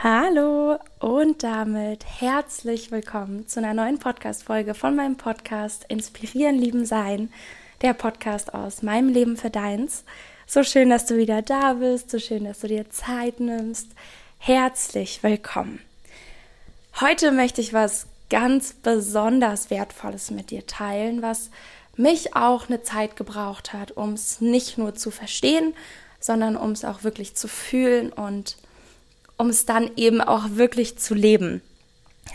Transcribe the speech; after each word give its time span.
Hallo 0.00 0.78
und 1.00 1.42
damit 1.42 2.04
herzlich 2.06 2.92
willkommen 2.92 3.48
zu 3.48 3.58
einer 3.58 3.74
neuen 3.74 3.98
Podcast-Folge 3.98 4.74
von 4.74 4.94
meinem 4.94 5.16
Podcast 5.16 5.86
Inspirieren, 5.88 6.56
Lieben, 6.56 6.86
Sein, 6.86 7.32
der 7.82 7.94
Podcast 7.94 8.54
aus 8.54 8.82
meinem 8.82 9.08
Leben 9.08 9.36
für 9.36 9.50
deins. 9.50 10.04
So 10.46 10.62
schön, 10.62 10.88
dass 10.90 11.06
du 11.06 11.16
wieder 11.16 11.42
da 11.42 11.72
bist, 11.72 12.12
so 12.12 12.20
schön, 12.20 12.44
dass 12.44 12.60
du 12.60 12.68
dir 12.68 12.88
Zeit 12.90 13.40
nimmst. 13.40 13.88
Herzlich 14.38 15.24
willkommen. 15.24 15.80
Heute 17.00 17.32
möchte 17.32 17.60
ich 17.60 17.72
was 17.72 18.06
ganz 18.30 18.74
besonders 18.74 19.68
Wertvolles 19.68 20.30
mit 20.30 20.52
dir 20.52 20.64
teilen, 20.64 21.22
was 21.22 21.50
mich 21.96 22.36
auch 22.36 22.68
eine 22.68 22.84
Zeit 22.84 23.16
gebraucht 23.16 23.72
hat, 23.72 23.90
um 23.90 24.12
es 24.12 24.40
nicht 24.40 24.78
nur 24.78 24.94
zu 24.94 25.10
verstehen, 25.10 25.74
sondern 26.20 26.56
um 26.56 26.70
es 26.70 26.84
auch 26.84 27.02
wirklich 27.02 27.34
zu 27.34 27.48
fühlen 27.48 28.12
und 28.12 28.58
um 29.38 29.48
es 29.48 29.64
dann 29.64 29.90
eben 29.96 30.20
auch 30.20 30.50
wirklich 30.50 30.98
zu 30.98 31.14
leben. 31.14 31.62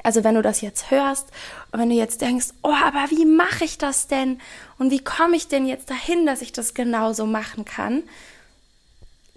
Also 0.02 0.24
wenn 0.24 0.36
du 0.36 0.42
das 0.42 0.62
jetzt 0.62 0.90
hörst 0.90 1.28
und 1.72 1.80
wenn 1.80 1.90
du 1.90 1.96
jetzt 1.96 2.22
denkst, 2.22 2.48
oh, 2.64 2.74
aber 2.74 3.12
wie 3.12 3.26
mache 3.26 3.66
ich 3.66 3.78
das 3.78 4.08
denn? 4.08 4.42
Und 4.80 4.90
wie 4.90 5.04
komme 5.04 5.36
ich 5.36 5.48
denn 5.48 5.68
jetzt 5.68 5.90
dahin, 5.90 6.26
dass 6.26 6.42
ich 6.42 6.52
das 6.52 6.74
genauso 6.74 7.28
machen 7.28 7.66
kann? 7.66 8.04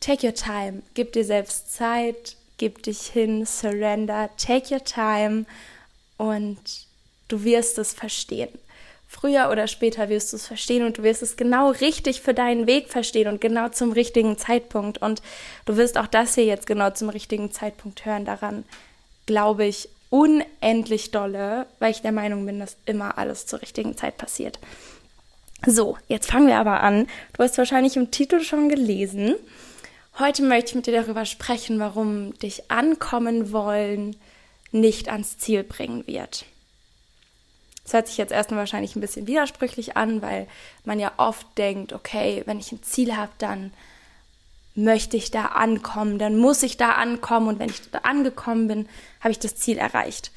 Take 0.00 0.26
your 0.26 0.34
time, 0.34 0.82
gib 0.94 1.12
dir 1.12 1.24
selbst 1.24 1.74
Zeit, 1.74 2.36
gib 2.58 2.82
dich 2.82 3.02
hin, 3.02 3.44
surrender, 3.44 4.30
take 4.36 4.72
your 4.72 4.84
time 4.84 5.44
und 6.16 6.58
du 7.28 7.44
wirst 7.44 7.78
es 7.78 7.92
verstehen. 7.92 8.50
Früher 9.08 9.50
oder 9.50 9.68
später 9.68 10.08
wirst 10.08 10.32
du 10.32 10.36
es 10.36 10.46
verstehen 10.46 10.84
und 10.84 10.98
du 10.98 11.02
wirst 11.02 11.22
es 11.22 11.36
genau 11.36 11.70
richtig 11.70 12.20
für 12.20 12.34
deinen 12.34 12.66
Weg 12.66 12.88
verstehen 12.88 13.28
und 13.28 13.40
genau 13.40 13.68
zum 13.68 13.92
richtigen 13.92 14.36
Zeitpunkt. 14.36 14.98
Und 14.98 15.22
du 15.64 15.76
wirst 15.76 15.96
auch 15.96 16.08
das 16.08 16.34
hier 16.34 16.44
jetzt 16.44 16.66
genau 16.66 16.90
zum 16.90 17.08
richtigen 17.08 17.52
Zeitpunkt 17.52 18.04
hören. 18.04 18.24
Daran 18.24 18.64
glaube 19.26 19.64
ich 19.64 19.88
unendlich 20.10 21.12
dolle, 21.12 21.66
weil 21.78 21.92
ich 21.92 22.02
der 22.02 22.12
Meinung 22.12 22.46
bin, 22.46 22.58
dass 22.58 22.76
immer 22.84 23.16
alles 23.18 23.46
zur 23.46 23.62
richtigen 23.62 23.96
Zeit 23.96 24.16
passiert. 24.18 24.58
So, 25.64 25.96
jetzt 26.08 26.30
fangen 26.30 26.48
wir 26.48 26.58
aber 26.58 26.82
an. 26.82 27.06
Du 27.36 27.42
hast 27.42 27.58
wahrscheinlich 27.58 27.96
im 27.96 28.10
Titel 28.10 28.40
schon 28.40 28.68
gelesen. 28.68 29.34
Heute 30.18 30.42
möchte 30.42 30.70
ich 30.70 30.74
mit 30.76 30.86
dir 30.86 31.00
darüber 31.00 31.24
sprechen, 31.24 31.78
warum 31.78 32.38
dich 32.38 32.70
ankommen 32.70 33.52
wollen 33.52 34.16
nicht 34.72 35.08
ans 35.08 35.38
Ziel 35.38 35.62
bringen 35.62 36.06
wird. 36.06 36.44
Das 37.86 37.92
hört 37.92 38.08
sich 38.08 38.16
jetzt 38.16 38.32
erstmal 38.32 38.58
wahrscheinlich 38.58 38.96
ein 38.96 39.00
bisschen 39.00 39.28
widersprüchlich 39.28 39.96
an, 39.96 40.20
weil 40.20 40.48
man 40.84 40.98
ja 40.98 41.12
oft 41.18 41.46
denkt, 41.56 41.92
okay, 41.92 42.42
wenn 42.44 42.58
ich 42.58 42.72
ein 42.72 42.82
Ziel 42.82 43.16
habe, 43.16 43.30
dann 43.38 43.72
möchte 44.74 45.16
ich 45.16 45.30
da 45.30 45.46
ankommen, 45.46 46.18
dann 46.18 46.36
muss 46.36 46.64
ich 46.64 46.76
da 46.76 46.92
ankommen 46.92 47.46
und 47.46 47.58
wenn 47.60 47.70
ich 47.70 47.88
da 47.92 47.98
angekommen 47.98 48.66
bin, 48.66 48.88
habe 49.20 49.30
ich 49.30 49.38
das 49.38 49.54
Ziel 49.54 49.78
erreicht. 49.78 50.32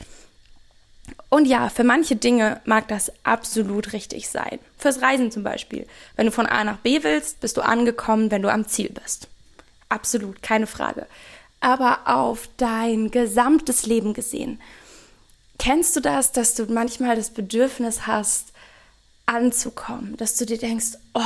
Und 1.29 1.47
ja, 1.47 1.69
für 1.69 1.83
manche 1.83 2.15
Dinge 2.15 2.61
mag 2.65 2.87
das 2.87 3.11
absolut 3.23 3.93
richtig 3.93 4.29
sein. 4.29 4.59
Fürs 4.77 5.01
Reisen 5.01 5.31
zum 5.31 5.41
Beispiel. 5.41 5.87
Wenn 6.15 6.27
du 6.27 6.31
von 6.31 6.45
A 6.45 6.63
nach 6.63 6.77
B 6.77 7.01
willst, 7.01 7.39
bist 7.39 7.57
du 7.57 7.61
angekommen, 7.61 8.29
wenn 8.29 8.43
du 8.43 8.51
am 8.51 8.67
Ziel 8.67 8.91
bist. 8.91 9.27
Absolut, 9.89 10.43
keine 10.43 10.67
Frage. 10.67 11.07
Aber 11.61 12.01
auf 12.05 12.47
dein 12.57 13.09
gesamtes 13.09 13.87
Leben 13.87 14.13
gesehen 14.13 14.61
Kennst 15.59 15.95
du 15.95 15.99
das, 15.99 16.31
dass 16.31 16.55
du 16.55 16.65
manchmal 16.65 17.15
das 17.15 17.29
Bedürfnis 17.29 18.07
hast, 18.07 18.53
anzukommen, 19.25 20.17
dass 20.17 20.35
du 20.35 20.45
dir 20.45 20.57
denkst, 20.57 20.97
oh, 21.13 21.21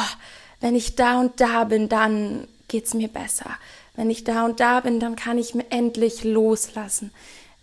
wenn 0.59 0.75
ich 0.75 0.95
da 0.95 1.19
und 1.19 1.39
da 1.39 1.63
bin, 1.63 1.87
dann 1.87 2.47
geht's 2.67 2.93
mir 2.93 3.07
besser. 3.07 3.57
Wenn 3.95 4.09
ich 4.09 4.23
da 4.23 4.43
und 4.43 4.59
da 4.59 4.81
bin, 4.81 4.99
dann 4.99 5.15
kann 5.15 5.37
ich 5.37 5.55
mir 5.55 5.69
endlich 5.69 6.23
loslassen. 6.23 7.11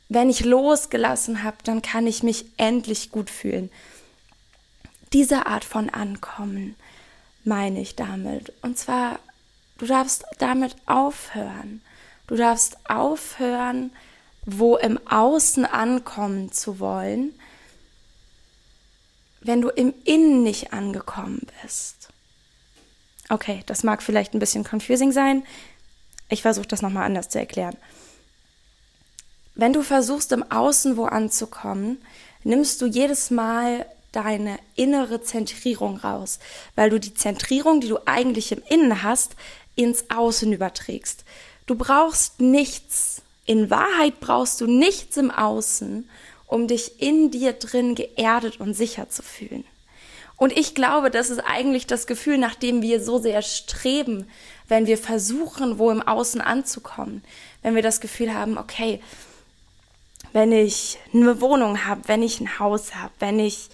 Wenn 0.08 0.30
ich 0.30 0.44
losgelassen 0.44 1.42
habe, 1.42 1.58
dann 1.64 1.82
kann 1.82 2.06
ich 2.06 2.22
mich 2.22 2.46
endlich 2.56 3.10
gut 3.10 3.30
fühlen. 3.30 3.70
Diese 5.12 5.46
Art 5.46 5.64
von 5.64 5.90
Ankommen 5.90 6.76
meine 7.44 7.80
ich 7.80 7.96
damit. 7.96 8.52
Und 8.62 8.78
zwar, 8.78 9.18
du 9.78 9.86
darfst 9.86 10.24
damit 10.38 10.76
aufhören. 10.86 11.82
Du 12.28 12.36
darfst 12.36 12.78
aufhören, 12.88 13.92
wo 14.46 14.76
im 14.76 14.98
Außen 15.06 15.64
ankommen 15.64 16.52
zu 16.52 16.80
wollen, 16.80 17.34
wenn 19.40 19.60
du 19.60 19.68
im 19.68 19.94
Innen 20.04 20.42
nicht 20.42 20.72
angekommen 20.72 21.46
bist. 21.62 22.08
Okay, 23.28 23.62
das 23.66 23.84
mag 23.84 24.02
vielleicht 24.02 24.34
ein 24.34 24.40
bisschen 24.40 24.64
confusing 24.64 25.12
sein. 25.12 25.44
Ich 26.28 26.42
versuche 26.42 26.66
das 26.66 26.82
nochmal 26.82 27.04
anders 27.04 27.28
zu 27.28 27.38
erklären. 27.38 27.76
Wenn 29.54 29.72
du 29.72 29.82
versuchst, 29.82 30.32
im 30.32 30.50
Außen 30.50 30.96
wo 30.96 31.04
anzukommen, 31.04 31.98
nimmst 32.44 32.80
du 32.80 32.86
jedes 32.86 33.30
Mal 33.30 33.86
deine 34.12 34.58
innere 34.74 35.22
Zentrierung 35.22 35.96
raus, 35.98 36.38
weil 36.74 36.90
du 36.90 36.98
die 36.98 37.14
Zentrierung, 37.14 37.80
die 37.80 37.88
du 37.88 37.98
eigentlich 38.06 38.52
im 38.52 38.62
Innen 38.68 39.02
hast, 39.02 39.36
ins 39.76 40.10
Außen 40.10 40.52
überträgst. 40.52 41.24
Du 41.66 41.74
brauchst 41.76 42.40
nichts 42.40 43.22
in 43.46 43.70
Wahrheit 43.70 44.20
brauchst 44.20 44.60
du 44.60 44.66
nichts 44.66 45.16
im 45.16 45.30
Außen, 45.30 46.08
um 46.46 46.66
dich 46.66 47.00
in 47.00 47.30
dir 47.30 47.52
drin 47.52 47.94
geerdet 47.94 48.60
und 48.60 48.74
sicher 48.74 49.08
zu 49.08 49.22
fühlen. 49.22 49.64
Und 50.36 50.56
ich 50.56 50.74
glaube, 50.74 51.10
das 51.10 51.28
ist 51.28 51.40
eigentlich 51.40 51.86
das 51.86 52.06
Gefühl, 52.06 52.38
nach 52.38 52.54
dem 52.54 52.80
wir 52.80 53.02
so 53.02 53.18
sehr 53.18 53.42
streben, 53.42 54.26
wenn 54.68 54.86
wir 54.86 54.96
versuchen, 54.96 55.78
wo 55.78 55.90
im 55.90 56.00
Außen 56.00 56.40
anzukommen. 56.40 57.22
Wenn 57.62 57.74
wir 57.74 57.82
das 57.82 58.00
Gefühl 58.00 58.32
haben, 58.32 58.56
okay, 58.56 59.00
wenn 60.32 60.52
ich 60.52 60.98
eine 61.12 61.40
Wohnung 61.40 61.84
habe, 61.84 62.02
wenn 62.06 62.22
ich 62.22 62.40
ein 62.40 62.58
Haus 62.58 62.94
habe, 62.94 63.12
wenn 63.18 63.38
ich 63.38 63.68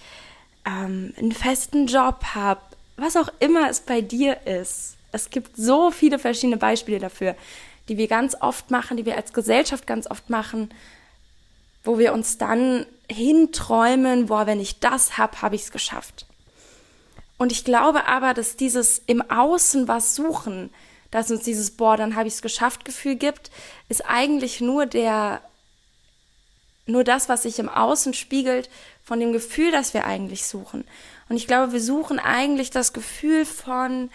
ähm, 0.65 1.13
einen 1.17 1.31
festen 1.31 1.87
Job 1.87 2.23
habe, 2.35 2.61
was 2.97 3.15
auch 3.15 3.29
immer 3.39 3.69
es 3.69 3.79
bei 3.79 4.01
dir 4.01 4.45
ist. 4.45 4.97
Es 5.11 5.29
gibt 5.29 5.55
so 5.55 5.91
viele 5.91 6.19
verschiedene 6.19 6.57
Beispiele 6.57 6.99
dafür 6.99 7.35
die 7.87 7.97
wir 7.97 8.07
ganz 8.07 8.35
oft 8.39 8.71
machen, 8.71 8.97
die 8.97 9.05
wir 9.05 9.15
als 9.15 9.33
Gesellschaft 9.33 9.87
ganz 9.87 10.09
oft 10.09 10.29
machen, 10.29 10.69
wo 11.83 11.97
wir 11.97 12.13
uns 12.13 12.37
dann 12.37 12.85
hinträumen, 13.09 14.27
boah, 14.27 14.45
wenn 14.45 14.59
ich 14.59 14.79
das 14.79 15.17
hab, 15.17 15.41
habe 15.41 15.55
ich 15.55 15.63
es 15.63 15.71
geschafft. 15.71 16.25
Und 17.37 17.51
ich 17.51 17.63
glaube 17.63 18.07
aber, 18.07 18.33
dass 18.33 18.57
dieses 18.57 18.99
im 19.05 19.21
Außen 19.21 19.87
was 19.87 20.15
suchen, 20.15 20.71
dass 21.11 21.31
uns 21.31 21.43
dieses 21.43 21.71
boah, 21.71 21.95
dann 21.95 22.15
habe 22.15 22.27
ich 22.27 22.35
es 22.35 22.41
geschafft 22.41 22.83
Gefühl 22.83 23.15
gibt, 23.15 23.51
ist 23.89 24.05
eigentlich 24.05 24.59
nur 24.59 24.85
der 24.85 25.41
nur 26.87 27.03
das, 27.03 27.27
was 27.27 27.43
sich 27.43 27.59
im 27.59 27.67
Außen 27.67 28.13
spiegelt 28.13 28.69
von 29.03 29.19
dem 29.19 29.33
Gefühl, 29.33 29.71
das 29.71 29.93
wir 29.93 30.05
eigentlich 30.05 30.47
suchen. 30.47 30.85
Und 31.27 31.35
ich 31.35 31.45
glaube, 31.45 31.73
wir 31.73 31.81
suchen 31.81 32.17
eigentlich 32.17 32.71
das 32.71 32.93
Gefühl 32.93 33.45
von 33.45 34.09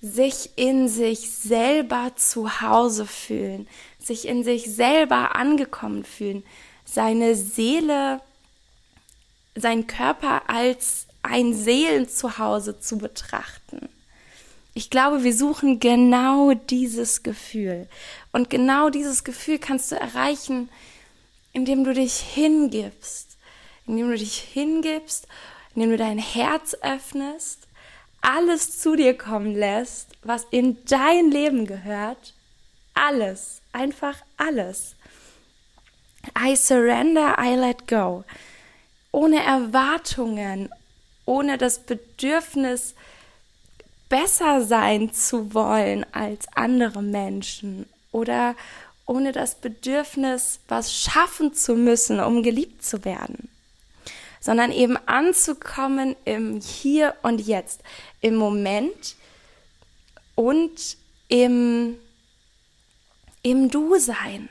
sich 0.00 0.50
in 0.56 0.88
sich 0.88 1.30
selber 1.30 2.12
zu 2.16 2.60
Hause 2.60 3.06
fühlen, 3.06 3.66
sich 3.98 4.28
in 4.28 4.44
sich 4.44 4.72
selber 4.74 5.34
angekommen 5.34 6.04
fühlen, 6.04 6.44
seine 6.84 7.34
Seele, 7.34 8.20
sein 9.54 9.86
Körper 9.86 10.48
als 10.48 11.06
ein 11.22 11.52
Seelenzuhause 11.52 12.78
zu 12.80 12.98
betrachten. 12.98 13.88
Ich 14.74 14.90
glaube, 14.90 15.24
wir 15.24 15.34
suchen 15.34 15.80
genau 15.80 16.54
dieses 16.54 17.24
Gefühl. 17.24 17.88
Und 18.32 18.48
genau 18.48 18.90
dieses 18.90 19.24
Gefühl 19.24 19.58
kannst 19.58 19.90
du 19.90 19.96
erreichen, 19.96 20.68
indem 21.52 21.82
du 21.82 21.92
dich 21.92 22.14
hingibst, 22.14 23.36
indem 23.86 24.10
du 24.10 24.16
dich 24.16 24.38
hingibst, 24.38 25.26
indem 25.74 25.90
du 25.90 25.96
dein 25.96 26.18
Herz 26.18 26.76
öffnest 26.82 27.67
alles 28.20 28.78
zu 28.78 28.96
dir 28.96 29.16
kommen 29.16 29.54
lässt, 29.54 30.08
was 30.22 30.46
in 30.50 30.78
dein 30.86 31.30
Leben 31.30 31.66
gehört. 31.66 32.34
Alles, 32.94 33.60
einfach 33.72 34.16
alles. 34.36 34.96
I 36.38 36.56
surrender, 36.56 37.36
I 37.38 37.54
let 37.54 37.86
go. 37.86 38.24
Ohne 39.12 39.42
Erwartungen, 39.42 40.68
ohne 41.24 41.58
das 41.58 41.78
Bedürfnis, 41.78 42.94
besser 44.08 44.62
sein 44.62 45.12
zu 45.12 45.54
wollen 45.54 46.04
als 46.12 46.46
andere 46.54 47.02
Menschen 47.02 47.86
oder 48.10 48.54
ohne 49.06 49.32
das 49.32 49.54
Bedürfnis, 49.54 50.60
was 50.68 50.94
schaffen 50.94 51.54
zu 51.54 51.74
müssen, 51.74 52.20
um 52.20 52.42
geliebt 52.42 52.84
zu 52.84 53.04
werden 53.04 53.48
sondern 54.40 54.72
eben 54.72 54.96
anzukommen 55.06 56.16
im 56.24 56.60
Hier 56.60 57.14
und 57.22 57.40
Jetzt, 57.40 57.82
im 58.20 58.36
Moment 58.36 59.16
und 60.34 60.96
im, 61.28 61.96
im 63.42 63.70
Du-Sein, 63.70 64.48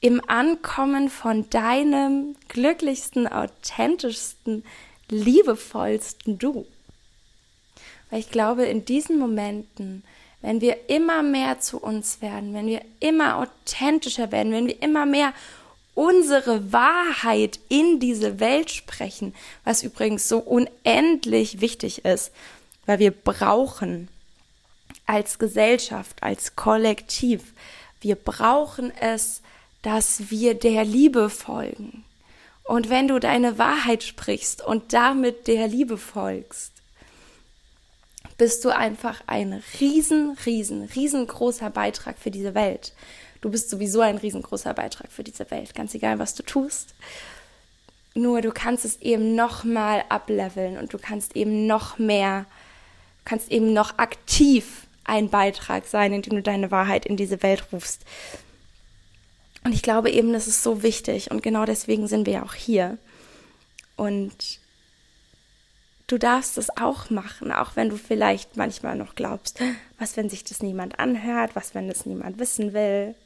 im 0.00 0.20
Ankommen 0.28 1.08
von 1.08 1.48
deinem 1.50 2.36
glücklichsten, 2.48 3.28
authentischsten, 3.28 4.64
liebevollsten 5.08 6.38
Du. 6.38 6.66
Weil 8.10 8.20
ich 8.20 8.30
glaube, 8.30 8.64
in 8.64 8.84
diesen 8.84 9.18
Momenten, 9.18 10.02
wenn 10.40 10.60
wir 10.60 10.90
immer 10.90 11.22
mehr 11.22 11.60
zu 11.60 11.78
uns 11.78 12.20
werden, 12.20 12.52
wenn 12.52 12.66
wir 12.66 12.82
immer 13.00 13.36
authentischer 13.36 14.32
werden, 14.32 14.52
wenn 14.52 14.66
wir 14.66 14.82
immer 14.82 15.06
mehr 15.06 15.32
unsere 15.94 16.72
Wahrheit 16.72 17.60
in 17.68 18.00
diese 18.00 18.40
Welt 18.40 18.70
sprechen, 18.70 19.34
was 19.64 19.82
übrigens 19.82 20.28
so 20.28 20.38
unendlich 20.38 21.60
wichtig 21.60 22.04
ist, 22.04 22.32
weil 22.86 22.98
wir 22.98 23.10
brauchen 23.10 24.08
als 25.06 25.38
Gesellschaft, 25.38 26.22
als 26.22 26.56
Kollektiv, 26.56 27.52
wir 28.00 28.16
brauchen 28.16 28.92
es, 29.00 29.42
dass 29.82 30.30
wir 30.30 30.54
der 30.54 30.84
Liebe 30.84 31.30
folgen. 31.30 32.04
Und 32.64 32.88
wenn 32.88 33.08
du 33.08 33.18
deine 33.18 33.58
Wahrheit 33.58 34.02
sprichst 34.02 34.64
und 34.64 34.92
damit 34.92 35.46
der 35.46 35.68
Liebe 35.68 35.98
folgst, 35.98 36.72
bist 38.38 38.64
du 38.64 38.70
einfach 38.70 39.22
ein 39.26 39.62
riesen, 39.80 40.36
riesen, 40.46 40.84
riesengroßer 40.84 41.70
Beitrag 41.70 42.18
für 42.18 42.30
diese 42.30 42.54
Welt. 42.54 42.92
Du 43.42 43.50
bist 43.50 43.68
sowieso 43.68 44.00
ein 44.00 44.18
riesengroßer 44.18 44.72
Beitrag 44.72 45.10
für 45.10 45.24
diese 45.24 45.50
Welt, 45.50 45.74
ganz 45.74 45.94
egal, 45.94 46.18
was 46.18 46.34
du 46.34 46.44
tust. 46.44 46.94
Nur 48.14 48.40
du 48.40 48.52
kannst 48.52 48.84
es 48.84 49.02
eben 49.02 49.34
noch 49.34 49.64
mal 49.64 50.04
ableveln 50.08 50.78
und 50.78 50.92
du 50.92 50.98
kannst 50.98 51.34
eben 51.34 51.66
noch 51.66 51.98
mehr, 51.98 52.46
kannst 53.24 53.50
eben 53.50 53.72
noch 53.72 53.98
aktiv 53.98 54.86
ein 55.04 55.28
Beitrag 55.28 55.86
sein, 55.86 56.12
indem 56.12 56.36
du 56.36 56.42
deine 56.42 56.70
Wahrheit 56.70 57.04
in 57.04 57.16
diese 57.16 57.42
Welt 57.42 57.64
rufst. 57.72 58.04
Und 59.64 59.72
ich 59.72 59.82
glaube 59.82 60.10
eben, 60.10 60.32
das 60.32 60.46
ist 60.46 60.62
so 60.62 60.84
wichtig 60.84 61.30
und 61.30 61.42
genau 61.42 61.64
deswegen 61.64 62.06
sind 62.06 62.26
wir 62.26 62.34
ja 62.34 62.42
auch 62.44 62.54
hier. 62.54 62.96
Und 63.96 64.60
du 66.06 66.18
darfst 66.18 66.58
es 66.58 66.76
auch 66.76 67.10
machen, 67.10 67.50
auch 67.50 67.74
wenn 67.74 67.88
du 67.88 67.96
vielleicht 67.96 68.56
manchmal 68.56 68.96
noch 68.96 69.16
glaubst, 69.16 69.60
was, 69.98 70.16
wenn 70.16 70.30
sich 70.30 70.44
das 70.44 70.62
niemand 70.62 71.00
anhört, 71.00 71.56
was, 71.56 71.74
wenn 71.74 71.88
das 71.88 72.06
niemand 72.06 72.38
wissen 72.38 72.72
will. 72.72 73.16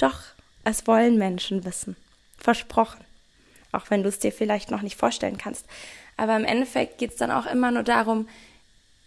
Doch, 0.00 0.18
es 0.64 0.86
wollen 0.86 1.16
Menschen 1.18 1.64
wissen. 1.64 1.96
Versprochen. 2.36 3.04
Auch 3.72 3.90
wenn 3.90 4.02
du 4.02 4.08
es 4.08 4.18
dir 4.18 4.32
vielleicht 4.32 4.70
noch 4.70 4.82
nicht 4.82 4.96
vorstellen 4.96 5.38
kannst. 5.38 5.64
Aber 6.16 6.36
im 6.36 6.44
Endeffekt 6.44 6.98
geht 6.98 7.12
es 7.12 7.16
dann 7.16 7.30
auch 7.30 7.46
immer 7.46 7.70
nur 7.70 7.84
darum, 7.84 8.28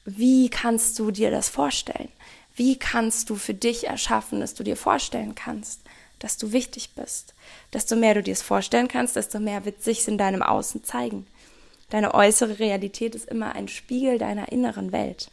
wie 0.05 0.49
kannst 0.49 0.97
du 0.99 1.11
dir 1.11 1.31
das 1.31 1.49
vorstellen? 1.49 2.09
Wie 2.55 2.77
kannst 2.77 3.29
du 3.29 3.35
für 3.35 3.53
dich 3.53 3.87
erschaffen, 3.87 4.39
dass 4.39 4.53
du 4.53 4.63
dir 4.63 4.77
vorstellen 4.77 5.35
kannst? 5.35 5.81
dass 6.23 6.37
du 6.37 6.53
wichtig 6.53 6.91
bist. 6.95 7.33
Desto 7.73 7.97
mehr 7.97 8.13
du 8.13 8.23
dir 8.23 8.31
es 8.31 8.41
vorstellen 8.41 8.87
kannst, 8.87 9.17
desto 9.17 9.39
mehr 9.39 9.65
wird 9.65 9.83
sich 9.83 10.07
in 10.07 10.17
deinem 10.17 10.41
Außen 10.41 10.83
zeigen. 10.83 11.27
Deine 11.89 12.13
äußere 12.13 12.59
Realität 12.59 13.13
ist 13.13 13.27
immer 13.27 13.53
ein 13.55 13.67
Spiegel 13.67 14.17
deiner 14.17 14.51
inneren 14.51 14.93
Welt. 14.93 15.29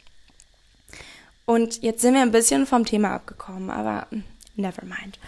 Und 1.45 1.81
jetzt 1.81 2.01
sind 2.01 2.13
wir 2.13 2.21
ein 2.21 2.33
bisschen 2.33 2.67
vom 2.67 2.85
Thema 2.85 3.15
abgekommen, 3.15 3.69
aber 3.69 4.07
hm, 4.11 4.25
never 4.55 4.85
mind. 4.85 5.19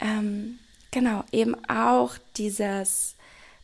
Ähm, 0.00 0.58
genau, 0.90 1.24
eben 1.32 1.56
auch 1.68 2.14
dieses 2.36 3.14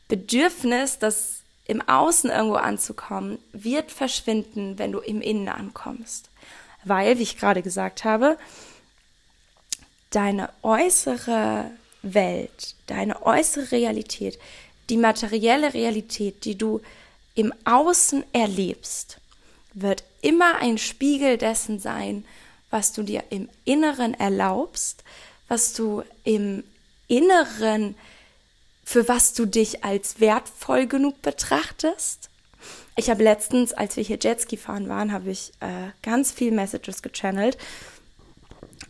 Bedürfnis, 0.09 0.99
das 0.99 1.43
im 1.67 1.81
Außen 1.83 2.31
irgendwo 2.31 2.57
anzukommen, 2.57 3.39
wird 3.53 3.91
verschwinden, 3.91 4.79
wenn 4.79 4.93
du 4.93 5.01
im 5.01 5.21
Innen 5.21 5.49
ankommst. 5.49 6.31
Weil, 6.85 7.19
wie 7.19 7.25
ich 7.25 7.39
gerade 7.39 7.63
gesagt 7.63 8.05
habe, 8.05 8.39
deine 10.11 10.51
äußere 10.63 11.71
Welt, 12.03 12.77
deine 12.87 13.27
äußere 13.27 13.73
Realität, 13.73 14.39
die 14.89 14.97
materielle 14.97 15.75
Realität, 15.75 16.45
die 16.45 16.57
du 16.57 16.81
im 17.35 17.53
Außen 17.65 18.25
erlebst, 18.33 19.19
wird 19.75 20.05
immer 20.23 20.57
ein 20.61 20.79
Spiegel 20.79 21.37
dessen 21.37 21.81
sein, 21.81 22.25
was 22.71 22.93
du 22.93 23.03
dir 23.03 23.25
im 23.31 23.49
Inneren 23.65 24.15
erlaubst, 24.15 25.05
was 25.49 25.73
du 25.73 26.03
im 26.25 26.65
Inneren, 27.09 27.95
für 28.85 29.09
was 29.09 29.33
du 29.33 29.47
dich 29.47 29.85
als 29.85 30.21
wertvoll 30.21 30.87
genug 30.87 31.23
betrachtest. 31.23 32.31
Ich 32.97 33.11
habe 33.11 33.23
letztens, 33.23 33.73
als 33.73 33.97
wir 33.97 34.03
hier 34.03 34.19
Jetski 34.21 34.57
fahren 34.57 34.89
waren, 34.89 35.13
habe 35.13 35.31
ich 35.31 35.53
äh, 35.61 35.91
ganz 36.03 36.33
viel 36.33 36.51
Messages 36.51 37.03
gechannelt 37.03 37.59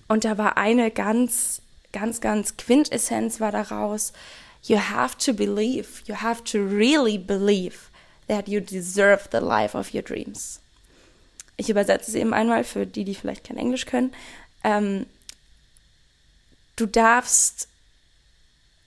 und 0.09 0.25
da 0.25 0.39
war 0.39 0.57
eine 0.57 0.91
ganz, 0.91 1.61
ganz, 1.93 2.21
ganz 2.21 2.57
Quintessenz 2.57 3.41
war 3.41 3.53
daraus, 3.53 4.13
you 4.63 4.79
have 4.79 5.17
to 5.19 5.33
believe, 5.33 6.03
you 6.07 6.15
have 6.15 6.45
to 6.45 6.59
really 6.59 7.19
believe 7.19 7.91
that 8.29 8.49
you 8.49 8.61
deserve 8.61 9.29
the 9.33 9.39
life 9.39 9.77
of 9.77 9.93
your 9.93 10.03
dreams. 10.03 10.61
Ich 11.57 11.71
übersetze 11.71 12.11
es 12.11 12.15
eben 12.15 12.35
einmal 12.35 12.65
für 12.65 12.87
die, 12.87 13.05
die 13.05 13.15
vielleicht 13.15 13.45
kein 13.45 13.57
Englisch 13.57 13.87
können. 13.87 14.13
Ähm, 14.63 15.07
du 16.77 16.87
darfst, 16.87 17.69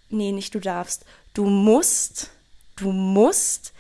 nee, 0.10 0.32
nicht 0.32 0.54
du 0.54 0.60
darfst, 0.60 1.06
du 1.34 1.46
musst, 1.46 2.30
du 2.76 2.92
musst 2.92 3.74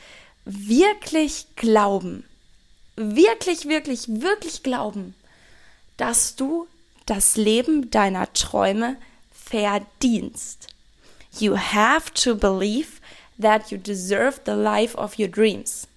wirklich 0.45 1.45
glauben, 1.55 2.23
wirklich, 2.95 3.67
wirklich, 3.67 4.07
wirklich 4.07 4.63
glauben, 4.63 5.13
dass 5.97 6.35
du 6.35 6.67
das 7.05 7.35
Leben 7.35 7.91
deiner 7.91 8.31
Träume 8.33 8.95
verdienst. 9.31 10.67
You 11.39 11.57
have 11.57 12.13
to 12.13 12.35
believe 12.35 12.99
that 13.39 13.71
you 13.71 13.77
deserve 13.77 14.41
the 14.45 14.51
life 14.51 14.97
of 14.97 15.17
your 15.17 15.27
dreams. 15.27 15.87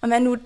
Und 0.00 0.10
wenn 0.10 0.24
du 0.24 0.36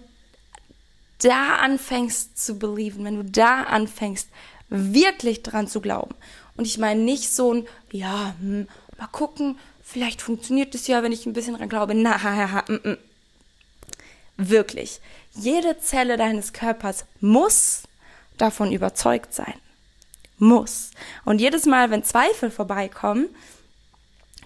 da 1.25 1.57
anfängst 1.57 2.39
zu 2.39 2.59
belieben, 2.59 3.05
wenn 3.05 3.17
du 3.17 3.25
da 3.25 3.63
anfängst, 3.63 4.29
wirklich 4.69 5.43
dran 5.43 5.69
zu 5.69 5.81
glauben, 5.81 6.15
und 6.57 6.67
ich 6.67 6.79
meine 6.79 7.01
nicht 7.01 7.31
so 7.31 7.53
ein, 7.53 7.67
ja, 7.91 8.35
hm, 8.41 8.69
mal 8.99 9.07
gucken, 9.09 9.59
vielleicht 9.83 10.23
funktioniert 10.23 10.75
es 10.75 10.87
ja, 10.87 11.03
wenn 11.03 11.13
ich 11.13 11.27
ein 11.27 11.33
bisschen 11.33 11.57
dran 11.57 11.69
glaube. 11.69 11.95
Na, 11.95 12.17
mm, 12.69 12.89
mm. 12.89 12.99
wirklich. 14.37 15.01
Jede 15.33 15.79
Zelle 15.79 16.17
deines 16.17 16.53
Körpers 16.53 17.07
muss 17.21 17.83
davon 18.39 18.73
überzeugt 18.73 19.35
sein. 19.35 19.55
Muss. 20.39 20.91
Und 21.25 21.41
jedes 21.41 21.67
Mal, 21.67 21.91
wenn 21.91 22.05
Zweifel 22.05 22.51
vorbeikommen, 22.51 23.29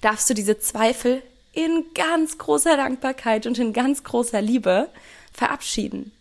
darfst 0.01 0.29
du 0.31 0.35
diese 0.35 0.59
Zweifel 0.59 1.23
in 1.53 1.87
ganz 1.95 2.39
großer 2.39 2.77
Dankbarkeit 2.77 3.47
und 3.47 3.59
in 3.59 3.73
ganz 3.73 4.05
großer 4.05 4.41
Liebe 4.41 4.89
verabschieden. 5.33 6.13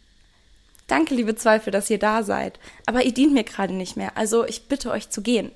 Danke, 0.88 1.13
liebe 1.16 1.36
Zweifel, 1.36 1.72
dass 1.72 1.89
ihr 1.89 2.00
da 2.00 2.24
seid. 2.24 2.60
Aber 2.86 3.04
ihr 3.04 3.13
dient 3.13 3.34
mir 3.34 3.44
gerade 3.44 3.74
nicht 3.74 3.98
mehr. 3.98 4.16
Also 4.16 4.45
ich 4.45 4.68
bitte 4.68 4.89
euch 4.92 5.10
zu 5.10 5.22
gehen. 5.22 5.51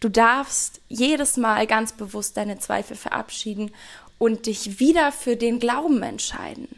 Du 0.00 0.08
darfst 0.08 0.80
jedes 0.88 1.36
Mal 1.36 1.66
ganz 1.66 1.92
bewusst 1.92 2.36
deine 2.36 2.58
Zweifel 2.58 2.96
verabschieden 2.96 3.72
und 4.18 4.46
dich 4.46 4.78
wieder 4.78 5.12
für 5.12 5.36
den 5.36 5.58
Glauben 5.58 6.02
entscheiden. 6.02 6.68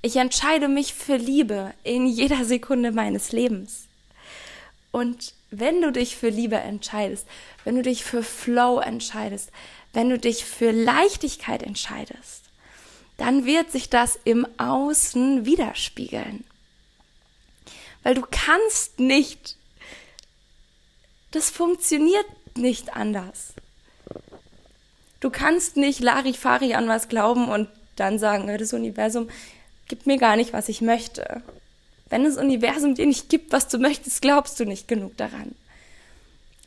Ich 0.00 0.16
entscheide 0.16 0.68
mich 0.68 0.94
für 0.94 1.16
Liebe 1.16 1.74
in 1.82 2.06
jeder 2.06 2.44
Sekunde 2.44 2.92
meines 2.92 3.32
Lebens. 3.32 3.88
Und 4.92 5.34
wenn 5.50 5.82
du 5.82 5.92
dich 5.92 6.16
für 6.16 6.28
Liebe 6.28 6.56
entscheidest, 6.56 7.26
wenn 7.64 7.76
du 7.76 7.82
dich 7.82 8.04
für 8.04 8.22
Flow 8.22 8.78
entscheidest, 8.78 9.50
wenn 9.92 10.08
du 10.08 10.18
dich 10.18 10.44
für 10.44 10.70
Leichtigkeit 10.70 11.62
entscheidest, 11.62 12.45
dann 13.16 13.46
wird 13.46 13.70
sich 13.70 13.88
das 13.88 14.18
im 14.24 14.46
Außen 14.58 15.46
widerspiegeln. 15.46 16.44
Weil 18.02 18.14
du 18.14 18.22
kannst 18.30 19.00
nicht, 19.00 19.56
das 21.30 21.50
funktioniert 21.50 22.26
nicht 22.56 22.94
anders. 22.94 23.54
Du 25.20 25.30
kannst 25.30 25.76
nicht 25.76 26.00
Larifari 26.00 26.74
an 26.74 26.88
was 26.88 27.08
glauben 27.08 27.48
und 27.48 27.68
dann 27.96 28.18
sagen, 28.18 28.46
das 28.58 28.72
Universum, 28.72 29.28
gibt 29.88 30.06
mir 30.06 30.18
gar 30.18 30.36
nicht, 30.36 30.52
was 30.52 30.68
ich 30.68 30.80
möchte. 30.80 31.42
Wenn 32.08 32.24
das 32.24 32.36
Universum 32.36 32.94
dir 32.94 33.06
nicht 33.06 33.28
gibt, 33.28 33.52
was 33.52 33.68
du 33.68 33.78
möchtest, 33.78 34.22
glaubst 34.22 34.60
du 34.60 34.64
nicht 34.64 34.86
genug 34.88 35.16
daran. 35.16 35.54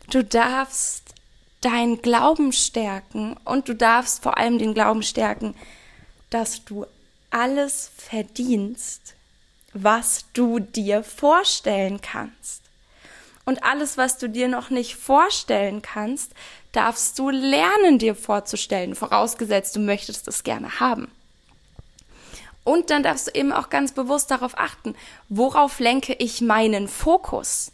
Du 0.10 0.24
darfst 0.24 1.04
deinen 1.62 2.02
Glauben 2.02 2.52
stärken 2.52 3.38
und 3.46 3.70
du 3.70 3.76
darfst 3.76 4.24
vor 4.24 4.38
allem 4.38 4.58
den 4.58 4.74
Glauben 4.74 5.04
stärken, 5.04 5.56
dass 6.30 6.66
du 6.66 6.86
alles 7.30 7.92
verdienst, 7.96 9.16
was 9.74 10.26
du 10.34 10.60
dir 10.60 11.04
vorstellen 11.04 12.02
kannst. 12.02 12.64
Und 13.46 13.64
alles, 13.64 13.98
was 13.98 14.18
du 14.18 14.30
dir 14.30 14.48
noch 14.48 14.70
nicht 14.70 14.96
vorstellen 14.96 15.82
kannst, 15.82 16.34
darfst 16.72 17.18
du 17.18 17.30
lernen, 17.30 17.98
dir 17.98 18.16
vorzustellen, 18.16 18.96
vorausgesetzt 18.96 19.76
du 19.76 19.80
möchtest 19.80 20.28
es 20.28 20.44
gerne 20.44 20.80
haben. 20.80 21.12
Und 22.64 22.92
dann 22.92 23.02
darfst 23.02 23.28
du 23.28 23.32
eben 23.32 23.52
auch 23.52 23.70
ganz 23.70 23.94
bewusst 23.94 24.30
darauf 24.30 24.58
achten, 24.58 24.96
worauf 25.30 25.80
lenke 25.80 26.14
ich 26.14 26.42
meinen 26.42 26.88
Fokus? 26.88 27.72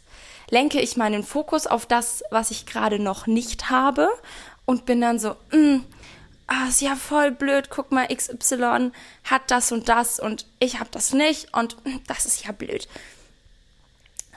Lenke 0.48 0.80
ich 0.80 0.96
meinen 0.96 1.24
Fokus 1.24 1.66
auf 1.66 1.84
das, 1.84 2.22
was 2.30 2.50
ich 2.50 2.64
gerade 2.64 2.98
noch 2.98 3.26
nicht 3.26 3.68
habe 3.68 4.08
und 4.64 4.86
bin 4.86 5.00
dann 5.00 5.18
so, 5.18 5.36
mm, 5.52 5.80
ah, 6.46 6.68
ist 6.68 6.80
ja 6.80 6.96
voll 6.96 7.30
blöd, 7.30 7.70
guck 7.70 7.92
mal, 7.92 8.06
XY 8.08 8.92
hat 9.24 9.50
das 9.50 9.72
und 9.72 9.88
das 9.88 10.20
und 10.20 10.46
ich 10.58 10.78
habe 10.78 10.90
das 10.92 11.12
nicht 11.12 11.54
und 11.56 11.76
das 12.06 12.26
ist 12.26 12.44
ja 12.44 12.52
blöd. 12.52 12.88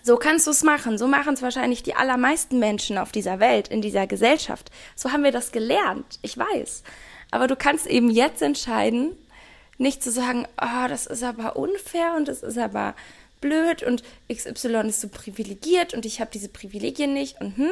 So 0.03 0.17
kannst 0.17 0.47
du 0.47 0.51
es 0.51 0.63
machen. 0.63 0.97
So 0.97 1.07
machen 1.07 1.33
es 1.33 1.41
wahrscheinlich 1.41 1.83
die 1.83 1.95
allermeisten 1.95 2.57
Menschen 2.59 2.97
auf 2.97 3.11
dieser 3.11 3.39
Welt, 3.39 3.67
in 3.67 3.81
dieser 3.81 4.07
Gesellschaft. 4.07 4.71
So 4.95 5.11
haben 5.11 5.23
wir 5.23 5.31
das 5.31 5.51
gelernt. 5.51 6.19
Ich 6.21 6.37
weiß. 6.37 6.83
Aber 7.31 7.47
du 7.47 7.55
kannst 7.55 7.85
eben 7.85 8.09
jetzt 8.09 8.41
entscheiden, 8.41 9.11
nicht 9.77 10.03
zu 10.03 10.11
sagen, 10.11 10.47
oh, 10.61 10.87
das 10.87 11.05
ist 11.05 11.23
aber 11.23 11.57
unfair 11.57 12.13
und 12.15 12.27
das 12.27 12.43
ist 12.43 12.57
aber 12.57 12.95
blöd 13.39 13.83
und 13.83 14.03
XY 14.31 14.87
ist 14.87 15.01
so 15.01 15.09
privilegiert 15.09 15.93
und 15.93 16.05
ich 16.05 16.19
habe 16.19 16.31
diese 16.33 16.49
Privilegien 16.49 17.13
nicht 17.13 17.39
und 17.39 17.57
hm. 17.57 17.71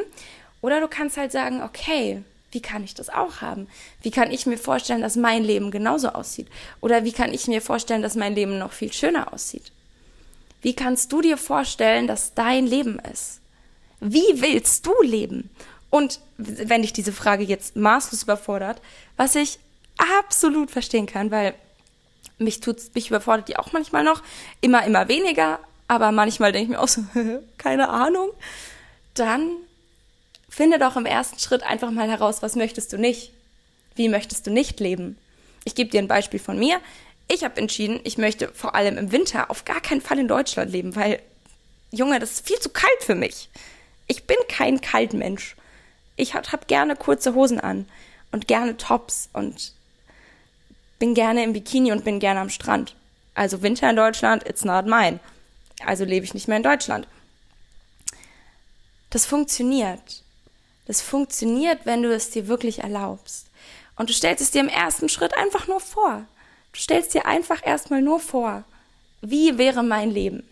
Oder 0.60 0.80
du 0.80 0.88
kannst 0.88 1.16
halt 1.16 1.30
sagen, 1.30 1.62
okay, 1.62 2.22
wie 2.50 2.62
kann 2.62 2.82
ich 2.82 2.94
das 2.94 3.10
auch 3.10 3.40
haben? 3.40 3.68
Wie 4.02 4.10
kann 4.10 4.30
ich 4.30 4.46
mir 4.46 4.58
vorstellen, 4.58 5.02
dass 5.02 5.16
mein 5.16 5.44
Leben 5.44 5.70
genauso 5.70 6.10
aussieht? 6.10 6.48
Oder 6.80 7.04
wie 7.04 7.12
kann 7.12 7.34
ich 7.34 7.46
mir 7.46 7.60
vorstellen, 7.60 8.02
dass 8.02 8.14
mein 8.14 8.34
Leben 8.34 8.58
noch 8.58 8.72
viel 8.72 8.92
schöner 8.92 9.32
aussieht? 9.32 9.72
Wie 10.62 10.74
kannst 10.74 11.12
du 11.12 11.20
dir 11.20 11.36
vorstellen, 11.36 12.06
dass 12.06 12.34
dein 12.34 12.66
Leben 12.66 12.98
ist? 13.12 13.40
Wie 14.00 14.40
willst 14.40 14.86
du 14.86 14.92
leben? 15.02 15.50
Und 15.90 16.20
wenn 16.36 16.82
dich 16.82 16.92
diese 16.92 17.12
Frage 17.12 17.44
jetzt 17.44 17.76
maßlos 17.76 18.22
überfordert, 18.22 18.80
was 19.16 19.34
ich 19.34 19.58
absolut 20.18 20.70
verstehen 20.70 21.06
kann, 21.06 21.30
weil 21.30 21.54
mich 22.38 22.60
tut's, 22.60 22.90
mich 22.94 23.08
überfordert 23.08 23.48
die 23.48 23.56
auch 23.56 23.72
manchmal 23.72 24.04
noch, 24.04 24.22
immer, 24.60 24.84
immer 24.84 25.08
weniger, 25.08 25.58
aber 25.88 26.12
manchmal 26.12 26.52
denke 26.52 26.64
ich 26.64 26.76
mir 26.76 26.82
auch 26.82 26.88
so, 26.88 27.02
keine 27.58 27.88
Ahnung, 27.88 28.30
dann 29.14 29.50
finde 30.48 30.78
doch 30.78 30.96
im 30.96 31.06
ersten 31.06 31.38
Schritt 31.38 31.62
einfach 31.62 31.90
mal 31.90 32.08
heraus, 32.08 32.42
was 32.42 32.56
möchtest 32.56 32.92
du 32.92 32.98
nicht? 32.98 33.32
Wie 33.94 34.08
möchtest 34.08 34.46
du 34.46 34.50
nicht 34.50 34.80
leben? 34.80 35.18
Ich 35.64 35.74
gebe 35.74 35.90
dir 35.90 36.00
ein 36.00 36.08
Beispiel 36.08 36.40
von 36.40 36.58
mir. 36.58 36.80
Ich 37.26 37.44
habe 37.44 37.60
entschieden, 37.60 38.00
ich 38.04 38.16
möchte 38.16 38.48
vor 38.54 38.74
allem 38.74 38.96
im 38.96 39.12
Winter 39.12 39.50
auf 39.50 39.64
gar 39.64 39.80
keinen 39.80 40.00
Fall 40.00 40.18
in 40.18 40.28
Deutschland 40.28 40.72
leben, 40.72 40.96
weil, 40.96 41.20
Junge, 41.90 42.18
das 42.18 42.32
ist 42.32 42.46
viel 42.46 42.58
zu 42.58 42.70
kalt 42.70 43.02
für 43.02 43.14
mich. 43.14 43.48
Ich 44.06 44.24
bin 44.24 44.38
kein 44.48 44.80
Kaltmensch. 44.80 45.56
Ich 46.16 46.34
habe 46.34 46.50
hab 46.50 46.68
gerne 46.68 46.96
kurze 46.96 47.34
Hosen 47.34 47.60
an 47.60 47.86
und 48.32 48.48
gerne 48.48 48.76
Tops 48.76 49.28
und 49.32 49.72
bin 50.98 51.14
gerne 51.14 51.44
im 51.44 51.52
Bikini 51.52 51.92
und 51.92 52.04
bin 52.04 52.18
gerne 52.18 52.40
am 52.40 52.50
Strand. 52.50 52.94
Also 53.34 53.62
Winter 53.62 53.90
in 53.90 53.96
Deutschland, 53.96 54.48
it's 54.48 54.64
not 54.64 54.86
mine. 54.86 55.20
Also 55.84 56.04
lebe 56.04 56.24
ich 56.24 56.34
nicht 56.34 56.48
mehr 56.48 56.56
in 56.56 56.62
Deutschland. 56.62 57.06
Das 59.10 59.26
funktioniert. 59.26 60.22
Das 60.88 61.02
funktioniert, 61.02 61.84
wenn 61.84 62.02
du 62.02 62.12
es 62.12 62.30
dir 62.30 62.48
wirklich 62.48 62.80
erlaubst. 62.80 63.46
Und 63.94 64.08
du 64.08 64.14
stellst 64.14 64.42
es 64.42 64.50
dir 64.50 64.62
im 64.62 64.68
ersten 64.68 65.08
Schritt 65.08 65.36
einfach 65.36 65.68
nur 65.68 65.80
vor. 65.80 66.24
Du 66.72 66.80
stellst 66.80 67.12
dir 67.14 67.26
einfach 67.26 67.64
erstmal 67.64 68.00
nur 68.00 68.20
vor, 68.20 68.64
wie 69.20 69.58
wäre 69.58 69.82
mein 69.82 70.10
Leben? 70.10 70.48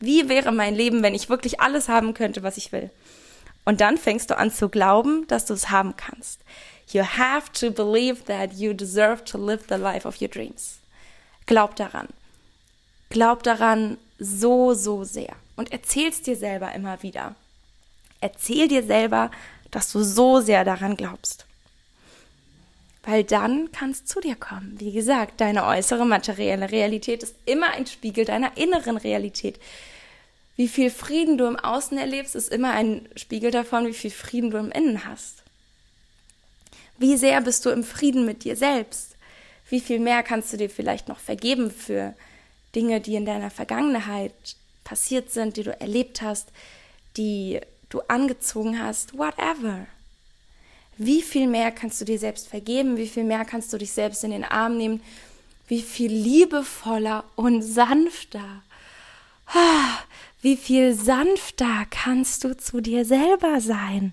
Wie 0.00 0.28
wäre 0.28 0.50
mein 0.50 0.74
Leben, 0.74 1.02
wenn 1.02 1.14
ich 1.14 1.28
wirklich 1.28 1.60
alles 1.60 1.88
haben 1.88 2.14
könnte, 2.14 2.42
was 2.42 2.56
ich 2.56 2.72
will? 2.72 2.90
Und 3.64 3.80
dann 3.80 3.96
fängst 3.96 4.30
du 4.30 4.36
an 4.36 4.50
zu 4.50 4.68
glauben, 4.68 5.26
dass 5.28 5.46
du 5.46 5.54
es 5.54 5.70
haben 5.70 5.96
kannst. 5.96 6.40
You 6.92 7.02
have 7.02 7.52
to 7.52 7.70
believe 7.70 8.24
that 8.24 8.54
you 8.54 8.72
deserve 8.72 9.24
to 9.24 9.38
live 9.38 9.64
the 9.68 9.76
life 9.76 10.06
of 10.06 10.20
your 10.20 10.28
dreams. 10.28 10.78
Glaub 11.46 11.76
daran. 11.76 12.08
Glaub 13.10 13.44
daran 13.44 13.98
so, 14.18 14.74
so 14.74 15.04
sehr. 15.04 15.34
Und 15.54 15.72
erzähl's 15.72 16.22
dir 16.22 16.36
selber 16.36 16.72
immer 16.72 17.02
wieder. 17.02 17.36
Erzähl 18.20 18.68
dir 18.68 18.82
selber, 18.82 19.30
dass 19.70 19.92
du 19.92 20.02
so 20.02 20.40
sehr 20.40 20.64
daran 20.64 20.96
glaubst 20.96 21.46
weil 23.06 23.22
dann 23.22 23.70
kann 23.70 23.92
es 23.92 24.04
zu 24.04 24.20
dir 24.20 24.34
kommen. 24.34 24.74
Wie 24.78 24.92
gesagt, 24.92 25.40
deine 25.40 25.64
äußere 25.64 26.04
materielle 26.04 26.72
Realität 26.72 27.22
ist 27.22 27.36
immer 27.46 27.70
ein 27.70 27.86
Spiegel 27.86 28.24
deiner 28.24 28.56
inneren 28.56 28.96
Realität. 28.96 29.60
Wie 30.56 30.66
viel 30.66 30.90
Frieden 30.90 31.38
du 31.38 31.46
im 31.46 31.56
Außen 31.56 31.96
erlebst, 31.96 32.34
ist 32.34 32.52
immer 32.52 32.72
ein 32.72 33.08
Spiegel 33.14 33.52
davon, 33.52 33.86
wie 33.86 33.94
viel 33.94 34.10
Frieden 34.10 34.50
du 34.50 34.58
im 34.58 34.72
Innen 34.72 35.04
hast. 35.04 35.44
Wie 36.98 37.16
sehr 37.16 37.40
bist 37.42 37.64
du 37.64 37.70
im 37.70 37.84
Frieden 37.84 38.26
mit 38.26 38.42
dir 38.42 38.56
selbst? 38.56 39.14
Wie 39.68 39.80
viel 39.80 40.00
mehr 40.00 40.24
kannst 40.24 40.52
du 40.52 40.56
dir 40.56 40.70
vielleicht 40.70 41.06
noch 41.06 41.20
vergeben 41.20 41.70
für 41.70 42.12
Dinge, 42.74 43.00
die 43.00 43.14
in 43.14 43.26
deiner 43.26 43.50
Vergangenheit 43.50 44.32
passiert 44.82 45.30
sind, 45.30 45.56
die 45.56 45.62
du 45.62 45.78
erlebt 45.78 46.22
hast, 46.22 46.48
die 47.16 47.60
du 47.88 48.00
angezogen 48.08 48.82
hast, 48.82 49.16
whatever. 49.16 49.86
Wie 50.98 51.22
viel 51.22 51.46
mehr 51.46 51.72
kannst 51.72 52.00
du 52.00 52.04
dir 52.04 52.18
selbst 52.18 52.48
vergeben? 52.48 52.96
Wie 52.96 53.08
viel 53.08 53.24
mehr 53.24 53.44
kannst 53.44 53.72
du 53.72 53.78
dich 53.78 53.92
selbst 53.92 54.24
in 54.24 54.30
den 54.30 54.44
Arm 54.44 54.76
nehmen? 54.76 55.02
Wie 55.68 55.82
viel 55.82 56.12
liebevoller 56.12 57.24
und 57.34 57.62
sanfter, 57.62 58.62
wie 60.42 60.56
viel 60.56 60.94
sanfter 60.94 61.86
kannst 61.90 62.44
du 62.44 62.56
zu 62.56 62.80
dir 62.80 63.04
selber 63.04 63.60
sein? 63.60 64.12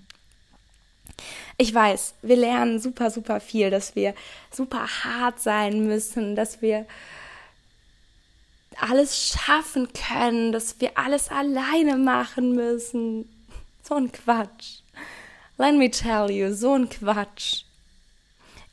Ich 1.56 1.72
weiß, 1.72 2.14
wir 2.22 2.36
lernen 2.36 2.80
super, 2.80 3.10
super 3.10 3.40
viel, 3.40 3.70
dass 3.70 3.94
wir 3.94 4.14
super 4.50 4.86
hart 5.04 5.40
sein 5.40 5.86
müssen, 5.86 6.34
dass 6.34 6.60
wir 6.60 6.86
alles 8.80 9.28
schaffen 9.28 9.88
können, 9.92 10.50
dass 10.50 10.80
wir 10.80 10.98
alles 10.98 11.28
alleine 11.28 11.96
machen 11.96 12.56
müssen. 12.56 13.28
So 13.86 13.96
ein 13.96 14.10
Quatsch. 14.10 14.80
Let 15.58 15.74
me 15.74 15.90
tell 15.90 16.30
you, 16.30 16.54
so 16.54 16.72
ein 16.74 16.88
Quatsch. 16.88 17.64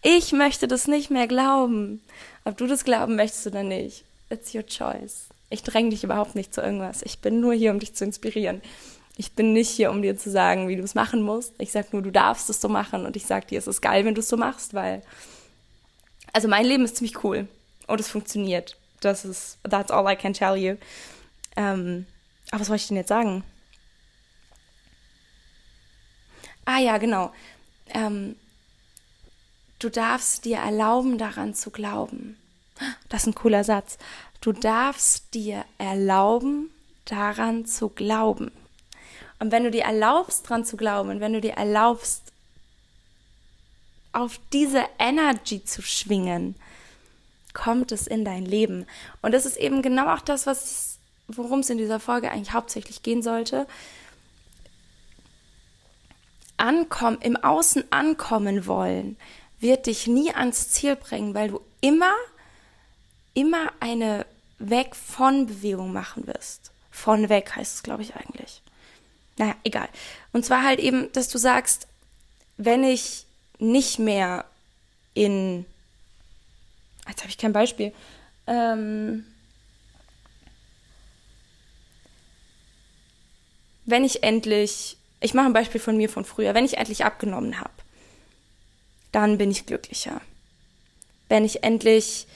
Ich 0.01 0.31
möchte 0.31 0.69
das 0.69 0.87
nicht 0.87 1.11
mehr 1.11 1.27
glauben. 1.27 2.01
Ob 2.45 2.55
du 2.55 2.65
das 2.65 2.85
glauben 2.85 3.17
möchtest 3.17 3.45
oder 3.45 3.61
nicht, 3.61 4.05
it's 4.29 4.55
your 4.55 4.65
choice. 4.65 5.27
Ich 5.49 5.63
dränge 5.63 5.89
dich 5.89 6.05
überhaupt 6.05 6.35
nicht 6.35 6.53
zu 6.53 6.61
irgendwas. 6.61 7.01
Ich 7.01 7.19
bin 7.19 7.41
nur 7.41 7.53
hier, 7.53 7.71
um 7.71 7.79
dich 7.79 7.93
zu 7.93 8.05
inspirieren. 8.05 8.61
Ich 9.17 9.33
bin 9.33 9.51
nicht 9.51 9.69
hier, 9.69 9.91
um 9.91 10.01
dir 10.01 10.17
zu 10.17 10.31
sagen, 10.31 10.69
wie 10.69 10.77
du 10.77 10.83
es 10.83 10.95
machen 10.95 11.21
musst. 11.21 11.53
Ich 11.57 11.73
sag 11.73 11.91
nur, 11.91 12.01
du 12.01 12.11
darfst 12.11 12.49
es 12.49 12.61
so 12.61 12.69
machen 12.69 13.05
und 13.05 13.17
ich 13.17 13.25
sag 13.25 13.49
dir, 13.49 13.59
es 13.59 13.67
ist 13.67 13.81
geil, 13.81 14.05
wenn 14.05 14.15
du 14.15 14.21
es 14.21 14.29
so 14.29 14.37
machst, 14.37 14.73
weil 14.73 15.03
also 16.31 16.47
mein 16.47 16.65
Leben 16.65 16.85
ist 16.85 16.95
ziemlich 16.95 17.21
cool 17.25 17.49
und 17.85 17.99
es 17.99 18.07
funktioniert. 18.07 18.77
Das 19.01 19.25
ist 19.25 19.57
that's 19.69 19.91
all 19.91 20.09
I 20.09 20.15
can 20.15 20.31
tell 20.31 20.55
you. 20.55 20.77
Ähm, 21.57 22.05
aber 22.49 22.61
was 22.61 22.69
wollte 22.69 22.83
ich 22.83 22.87
denn 22.87 22.97
jetzt 22.97 23.09
sagen? 23.09 23.43
Ah 26.65 26.79
ja, 26.79 26.97
genau. 26.97 27.31
Ähm, 27.89 28.35
du 29.79 29.89
darfst 29.89 30.45
dir 30.45 30.57
erlauben, 30.57 31.17
daran 31.17 31.53
zu 31.53 31.71
glauben. 31.71 32.37
Das 33.09 33.21
ist 33.21 33.27
ein 33.27 33.35
cooler 33.35 33.63
Satz. 33.63 33.97
Du 34.41 34.51
darfst 34.51 35.33
dir 35.33 35.65
erlauben, 35.77 36.71
daran 37.05 37.65
zu 37.65 37.89
glauben. 37.89 38.51
Und 39.39 39.51
wenn 39.51 39.63
du 39.63 39.71
dir 39.71 39.83
erlaubst, 39.83 40.45
daran 40.45 40.65
zu 40.65 40.77
glauben, 40.77 41.19
wenn 41.19 41.33
du 41.33 41.41
dir 41.41 41.53
erlaubst, 41.53 42.31
auf 44.13 44.39
diese 44.51 44.83
Energy 44.99 45.63
zu 45.63 45.81
schwingen, 45.81 46.55
kommt 47.53 47.91
es 47.91 48.07
in 48.07 48.25
dein 48.25 48.45
Leben. 48.45 48.85
Und 49.21 49.33
das 49.33 49.45
ist 49.45 49.57
eben 49.57 49.81
genau 49.81 50.13
auch 50.13 50.21
das, 50.21 50.45
was 50.45 50.91
worum 51.27 51.59
es 51.59 51.69
in 51.69 51.77
dieser 51.77 51.99
Folge 51.99 52.29
eigentlich 52.29 52.53
hauptsächlich 52.53 53.03
gehen 53.03 53.21
sollte 53.21 53.67
ankommen, 56.61 57.17
im 57.21 57.35
Außen 57.35 57.91
ankommen 57.91 58.67
wollen, 58.67 59.17
wird 59.59 59.87
dich 59.87 60.07
nie 60.07 60.33
ans 60.33 60.69
Ziel 60.69 60.95
bringen, 60.95 61.33
weil 61.33 61.49
du 61.49 61.61
immer, 61.81 62.13
immer 63.33 63.71
eine 63.79 64.25
Weg 64.59 64.95
von 64.95 65.47
Bewegung 65.47 65.91
machen 65.91 66.27
wirst. 66.27 66.71
Von 66.91 67.29
weg 67.29 67.55
heißt 67.55 67.75
es, 67.75 67.83
glaube 67.83 68.03
ich, 68.03 68.15
eigentlich. 68.15 68.61
Naja, 69.37 69.55
egal. 69.63 69.89
Und 70.33 70.45
zwar 70.45 70.63
halt 70.63 70.79
eben, 70.79 71.11
dass 71.13 71.29
du 71.29 71.39
sagst, 71.39 71.87
wenn 72.57 72.83
ich 72.83 73.25
nicht 73.57 73.97
mehr 73.97 74.45
in, 75.15 75.65
jetzt 77.07 77.21
habe 77.21 77.29
ich 77.29 77.37
kein 77.39 77.53
Beispiel, 77.53 77.91
ähm, 78.45 79.25
wenn 83.85 84.03
ich 84.03 84.23
endlich 84.23 84.97
ich 85.21 85.33
mache 85.33 85.45
ein 85.45 85.53
Beispiel 85.53 85.79
von 85.79 85.95
mir 85.95 86.09
von 86.09 86.25
früher. 86.25 86.53
Wenn 86.53 86.65
ich 86.65 86.77
endlich 86.77 87.05
abgenommen 87.05 87.59
habe, 87.59 87.71
dann 89.11 89.37
bin 89.37 89.51
ich 89.51 89.65
glücklicher. 89.67 90.19
Wenn 91.29 91.45
ich 91.45 91.63
endlich 91.63 92.27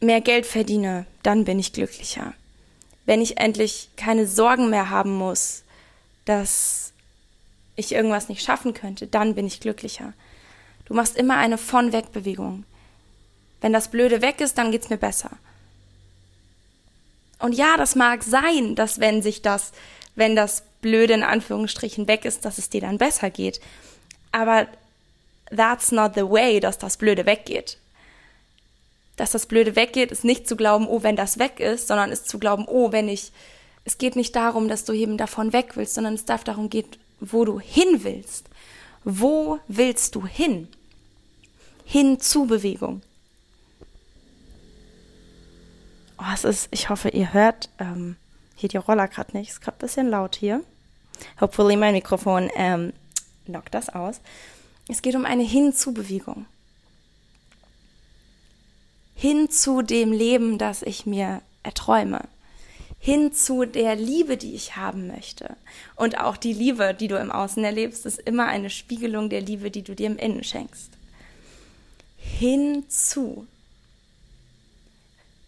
mehr 0.00 0.20
Geld 0.20 0.46
verdiene, 0.46 1.06
dann 1.22 1.44
bin 1.44 1.58
ich 1.58 1.72
glücklicher. 1.72 2.34
Wenn 3.06 3.22
ich 3.22 3.38
endlich 3.38 3.88
keine 3.96 4.26
Sorgen 4.26 4.68
mehr 4.68 4.90
haben 4.90 5.14
muss, 5.16 5.62
dass 6.24 6.92
ich 7.76 7.92
irgendwas 7.92 8.28
nicht 8.28 8.44
schaffen 8.44 8.74
könnte, 8.74 9.06
dann 9.06 9.34
bin 9.34 9.46
ich 9.46 9.60
glücklicher. 9.60 10.12
Du 10.86 10.94
machst 10.94 11.16
immer 11.16 11.36
eine 11.36 11.58
von-weg-Bewegung. 11.58 12.64
Wenn 13.60 13.72
das 13.72 13.88
Blöde 13.88 14.22
weg 14.22 14.40
ist, 14.40 14.58
dann 14.58 14.72
geht's 14.72 14.90
mir 14.90 14.96
besser. 14.98 15.30
Und 17.38 17.54
ja, 17.54 17.76
das 17.76 17.94
mag 17.94 18.22
sein, 18.22 18.74
dass 18.74 19.00
wenn 19.00 19.22
sich 19.22 19.42
das, 19.42 19.72
wenn 20.14 20.36
das 20.36 20.62
Blöde 20.84 21.14
in 21.14 21.22
Anführungsstrichen 21.22 22.08
weg 22.08 22.26
ist, 22.26 22.44
dass 22.44 22.58
es 22.58 22.68
dir 22.68 22.82
dann 22.82 22.98
besser 22.98 23.30
geht. 23.30 23.58
Aber 24.32 24.66
that's 25.48 25.92
not 25.92 26.12
the 26.14 26.28
way, 26.28 26.60
dass 26.60 26.76
das 26.76 26.98
Blöde 26.98 27.24
weggeht. 27.24 27.78
Dass 29.16 29.30
das 29.30 29.46
Blöde 29.46 29.76
weggeht, 29.76 30.12
ist 30.12 30.24
nicht 30.24 30.46
zu 30.46 30.56
glauben, 30.56 30.86
oh, 30.86 31.02
wenn 31.02 31.16
das 31.16 31.38
weg 31.38 31.58
ist, 31.58 31.88
sondern 31.88 32.12
ist 32.12 32.28
zu 32.28 32.38
glauben, 32.38 32.66
oh, 32.68 32.92
wenn 32.92 33.08
ich, 33.08 33.32
es 33.86 33.96
geht 33.96 34.14
nicht 34.14 34.36
darum, 34.36 34.68
dass 34.68 34.84
du 34.84 34.92
eben 34.92 35.16
davon 35.16 35.54
weg 35.54 35.74
willst, 35.76 35.94
sondern 35.94 36.12
es 36.12 36.26
darf 36.26 36.44
darum 36.44 36.68
gehen, 36.68 36.88
wo 37.18 37.46
du 37.46 37.58
hin 37.58 38.04
willst. 38.04 38.50
Wo 39.04 39.58
willst 39.66 40.14
du 40.16 40.26
hin? 40.26 40.68
Hin 41.86 42.20
zu 42.20 42.44
Bewegung. 42.44 43.00
Oh, 46.18 46.32
es 46.34 46.44
ist, 46.44 46.68
ich 46.72 46.90
hoffe, 46.90 47.08
ihr 47.08 47.32
hört 47.32 47.70
ähm, 47.78 48.16
hier 48.54 48.68
die 48.68 48.76
Roller 48.76 49.08
gerade 49.08 49.34
nicht. 49.34 49.48
Es 49.48 49.54
ist 49.54 49.62
gerade 49.62 49.78
ein 49.78 49.86
bisschen 49.86 50.10
laut 50.10 50.36
hier. 50.36 50.62
Hopefully 51.40 51.76
mein 51.76 51.94
Mikrofon 51.94 52.50
ähm, 52.56 52.92
knockt 53.46 53.74
das 53.74 53.88
aus. 53.88 54.20
Es 54.88 55.02
geht 55.02 55.14
um 55.14 55.24
eine 55.24 55.42
Hinzu-Bewegung. 55.42 56.46
Hin 59.14 59.48
zu 59.50 59.82
dem 59.82 60.12
Leben, 60.12 60.58
das 60.58 60.82
ich 60.82 61.06
mir 61.06 61.40
erträume. 61.62 62.22
Hin 62.98 63.32
zu 63.32 63.64
der 63.64 63.96
Liebe, 63.96 64.36
die 64.36 64.54
ich 64.54 64.76
haben 64.76 65.06
möchte. 65.06 65.56
Und 65.94 66.18
auch 66.18 66.36
die 66.36 66.52
Liebe, 66.52 66.94
die 66.94 67.08
du 67.08 67.18
im 67.18 67.30
Außen 67.30 67.62
erlebst, 67.62 68.06
ist 68.06 68.18
immer 68.20 68.46
eine 68.46 68.70
Spiegelung 68.70 69.28
der 69.28 69.40
Liebe, 69.40 69.70
die 69.70 69.82
du 69.82 69.94
dir 69.94 70.06
im 70.06 70.16
Innen 70.16 70.42
schenkst. 70.42 70.90
Hinzu. 72.16 73.46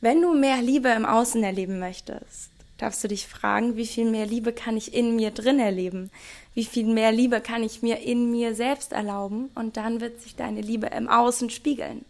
Wenn 0.01 0.21
du 0.21 0.35
mehr 0.35 0.61
Liebe 0.61 0.91
im 0.91 1.07
Außen 1.07 1.43
erleben 1.43 1.79
möchtest, 1.79 2.51
darfst 2.79 3.03
du 3.03 3.09
dich 3.09 3.27
fragen, 3.27 3.77
wie 3.77 3.87
viel 3.87 4.11
mehr 4.11 4.27
Liebe 4.27 4.53
kann 4.53 4.77
ich 4.77 4.95
in 4.95 5.17
mir 5.17 5.31
drin 5.31 5.59
erleben? 5.59 6.11
Wie 6.55 6.65
viel 6.65 6.87
mehr 6.87 7.13
Liebe 7.13 7.41
kann 7.41 7.63
ich 7.63 7.83
mir 7.83 8.01
in 8.01 8.31
mir 8.31 8.55
selbst 8.55 8.93
erlauben? 8.93 9.51
Und 9.55 9.77
dann 9.77 10.01
wird 10.01 10.21
sich 10.23 10.37
deine 10.37 10.61
Liebe 10.61 10.87
im 10.87 11.09
Außen 11.09 11.51
spiegeln. 11.51 12.05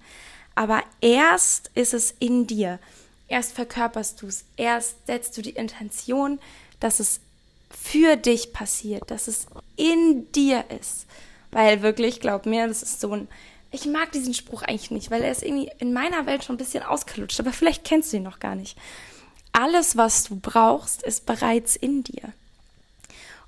Aber 0.55 0.83
erst 1.01 1.71
ist 1.75 1.95
es 1.95 2.15
in 2.19 2.47
dir. 2.47 2.79
Erst 3.29 3.53
verkörperst 3.53 4.23
du 4.23 4.27
es. 4.27 4.45
Erst 4.57 5.07
setzt 5.07 5.37
du 5.37 5.43
die 5.43 5.51
Intention, 5.51 6.39
dass 6.81 7.01
es 7.01 7.21
für 7.71 8.17
dich 8.17 8.53
passiert, 8.53 9.11
dass 9.11 9.29
es 9.29 9.47
in 9.77 10.31
dir 10.33 10.65
ist. 10.81 11.07
Weil 11.51 11.83
wirklich, 11.83 12.21
glaub 12.21 12.47
mir, 12.47 12.67
das 12.67 12.83
ist 12.83 13.01
so 13.01 13.13
ein, 13.13 13.29
ich 13.71 13.87
mag 13.87 14.13
diesen 14.13 14.35
Spruch 14.35 14.63
eigentlich 14.63 14.91
nicht, 14.91 15.11
weil 15.11 15.23
er 15.23 15.31
ist 15.31 15.43
irgendwie 15.43 15.71
in 15.79 15.93
meiner 15.93 16.27
Welt 16.27 16.45
schon 16.45 16.55
ein 16.55 16.59
bisschen 16.59 16.83
ausgelutscht, 16.83 17.41
aber 17.41 17.53
vielleicht 17.53 17.85
kennst 17.85 18.13
du 18.13 18.19
ihn 18.19 18.23
noch 18.23 18.41
gar 18.41 18.55
nicht. 18.55 18.79
Alles, 19.59 19.97
was 19.97 20.25
du 20.25 20.37
brauchst, 20.37 21.03
ist 21.03 21.25
bereits 21.25 21.77
in 21.77 22.05
dir. 22.05 22.35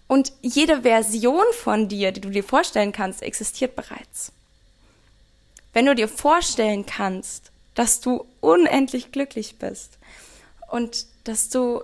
Und 0.07 0.33
jede 0.41 0.81
Version 0.81 1.45
von 1.53 1.87
dir, 1.87 2.13
die 2.13 2.23
du 2.23 2.31
dir 2.31 2.43
vorstellen 2.43 2.93
kannst, 2.93 3.21
existiert 3.21 3.77
bereits. 3.77 4.33
Wenn 5.75 5.85
du 5.85 5.95
dir 5.95 6.09
vorstellen 6.09 6.87
kannst, 6.87 7.53
dass 7.75 8.01
du 8.01 8.25
unendlich 8.41 9.13
glücklich 9.13 9.57
bist 9.59 9.99
und 10.71 11.05
dass 11.25 11.51
du, 11.51 11.83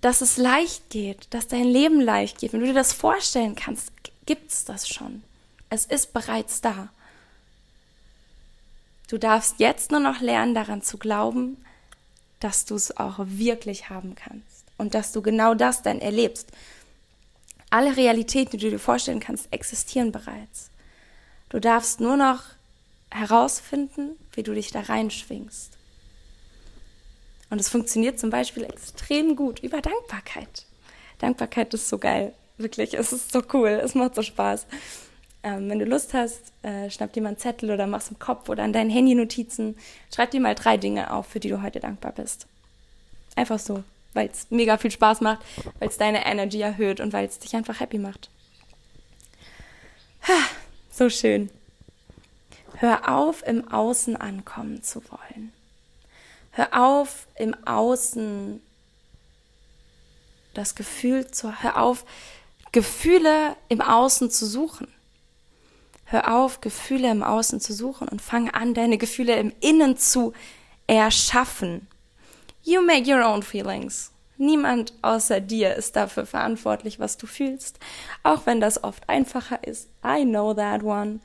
dass 0.00 0.20
es 0.20 0.36
leicht 0.36 0.90
geht, 0.90 1.28
dass 1.30 1.46
dein 1.46 1.68
Leben 1.68 2.00
leicht 2.00 2.38
geht, 2.38 2.52
wenn 2.52 2.60
du 2.60 2.66
dir 2.66 2.74
das 2.74 2.92
vorstellen 2.92 3.54
kannst, 3.54 3.92
gibt's 4.26 4.64
das 4.64 4.88
schon. 4.88 5.22
Es 5.70 5.86
ist 5.86 6.12
bereits 6.12 6.60
da. 6.60 6.88
Du 9.08 9.18
darfst 9.18 9.56
jetzt 9.58 9.90
nur 9.90 10.00
noch 10.00 10.20
lernen, 10.20 10.54
daran 10.54 10.82
zu 10.82 10.98
glauben, 10.98 11.58
dass 12.40 12.64
du 12.64 12.74
es 12.74 12.96
auch 12.96 13.18
wirklich 13.18 13.90
haben 13.90 14.14
kannst 14.14 14.64
und 14.78 14.94
dass 14.94 15.12
du 15.12 15.22
genau 15.22 15.54
das 15.54 15.82
dann 15.82 16.00
erlebst. 16.00 16.48
Alle 17.70 17.96
Realitäten, 17.96 18.52
die 18.52 18.64
du 18.64 18.70
dir 18.70 18.78
vorstellen 18.78 19.20
kannst, 19.20 19.52
existieren 19.52 20.12
bereits. 20.12 20.70
Du 21.48 21.60
darfst 21.60 22.00
nur 22.00 22.16
noch 22.16 22.42
herausfinden, 23.10 24.16
wie 24.32 24.42
du 24.42 24.54
dich 24.54 24.70
da 24.70 24.80
reinschwingst. 24.80 25.70
Und 27.50 27.60
es 27.60 27.68
funktioniert 27.68 28.18
zum 28.18 28.30
Beispiel 28.30 28.64
extrem 28.64 29.36
gut 29.36 29.60
über 29.60 29.80
Dankbarkeit. 29.80 30.66
Dankbarkeit 31.18 31.72
ist 31.74 31.88
so 31.88 31.98
geil, 31.98 32.34
wirklich. 32.58 32.94
Es 32.94 33.12
ist 33.12 33.32
so 33.32 33.42
cool, 33.52 33.68
es 33.68 33.94
macht 33.94 34.14
so 34.14 34.22
Spaß. 34.22 34.66
Ähm, 35.44 35.68
wenn 35.68 35.78
du 35.78 35.84
Lust 35.84 36.14
hast, 36.14 36.54
äh, 36.62 36.88
schnapp 36.88 37.12
dir 37.12 37.22
mal 37.22 37.28
einen 37.28 37.38
Zettel 37.38 37.70
oder 37.70 37.86
mach's 37.86 38.08
im 38.08 38.18
Kopf 38.18 38.48
oder 38.48 38.62
an 38.62 38.72
dein 38.72 38.88
Handy 38.88 39.14
Notizen. 39.14 39.76
Schreib 40.12 40.30
dir 40.30 40.40
mal 40.40 40.54
drei 40.54 40.78
Dinge 40.78 41.12
auf, 41.12 41.26
für 41.26 41.38
die 41.38 41.50
du 41.50 41.62
heute 41.62 41.80
dankbar 41.80 42.12
bist. 42.12 42.46
Einfach 43.36 43.58
so, 43.58 43.84
weil 44.14 44.28
es 44.28 44.50
mega 44.50 44.78
viel 44.78 44.90
Spaß 44.90 45.20
macht, 45.20 45.44
weil 45.78 45.88
es 45.88 45.98
deine 45.98 46.24
Energy 46.24 46.62
erhöht 46.62 46.98
und 46.98 47.12
weil 47.12 47.26
es 47.26 47.38
dich 47.38 47.54
einfach 47.54 47.78
happy 47.78 47.98
macht. 47.98 48.30
Ha, 50.26 50.32
so 50.90 51.10
schön. 51.10 51.50
Hör 52.76 53.14
auf, 53.14 53.46
im 53.46 53.70
Außen 53.70 54.16
ankommen 54.16 54.82
zu 54.82 55.02
wollen. 55.10 55.52
Hör 56.52 56.68
auf, 56.72 57.26
im 57.34 57.54
Außen 57.66 58.62
das 60.54 60.74
Gefühl 60.74 61.30
zu, 61.30 61.62
hör 61.62 61.82
auf, 61.82 62.06
Gefühle 62.72 63.56
im 63.68 63.82
Außen 63.82 64.30
zu 64.30 64.46
suchen. 64.46 64.88
Hör 66.04 66.34
auf, 66.36 66.60
Gefühle 66.60 67.10
im 67.10 67.22
Außen 67.22 67.60
zu 67.60 67.72
suchen 67.72 68.08
und 68.08 68.20
fang 68.20 68.50
an, 68.50 68.74
deine 68.74 68.98
Gefühle 68.98 69.36
im 69.36 69.52
Innen 69.60 69.96
zu 69.96 70.32
erschaffen. 70.86 71.86
You 72.62 72.82
make 72.82 73.10
your 73.10 73.24
own 73.24 73.42
feelings. 73.42 74.10
Niemand 74.36 74.92
außer 75.02 75.40
dir 75.40 75.74
ist 75.74 75.96
dafür 75.96 76.26
verantwortlich, 76.26 76.98
was 76.98 77.16
du 77.16 77.26
fühlst, 77.26 77.78
auch 78.22 78.46
wenn 78.46 78.60
das 78.60 78.82
oft 78.82 79.08
einfacher 79.08 79.62
ist. 79.66 79.88
I 80.04 80.24
know 80.24 80.54
that 80.54 80.82
one. 80.82 81.20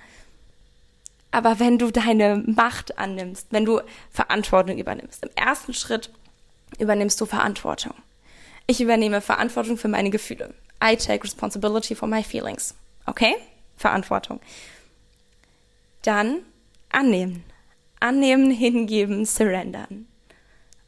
Aber 1.31 1.59
wenn 1.59 1.77
du 1.77 1.91
deine 1.91 2.43
Macht 2.45 2.97
annimmst, 2.97 3.47
wenn 3.51 3.65
du 3.65 3.81
Verantwortung 4.11 4.77
übernimmst, 4.77 5.23
im 5.23 5.29
ersten 5.35 5.73
Schritt 5.73 6.11
übernimmst 6.77 7.19
du 7.19 7.25
Verantwortung. 7.25 7.93
Ich 8.67 8.81
übernehme 8.81 9.21
Verantwortung 9.21 9.77
für 9.77 9.87
meine 9.87 10.11
Gefühle. 10.11 10.53
I 10.83 10.95
take 10.95 11.23
responsibility 11.23 11.95
for 11.95 12.07
my 12.07 12.23
feelings. 12.23 12.75
Okay? 13.05 13.35
Verantwortung. 13.79 14.41
Dann 16.01 16.41
annehmen. 16.89 17.43
Annehmen, 18.01 18.51
hingeben, 18.51 19.25
surrendern. 19.25 20.05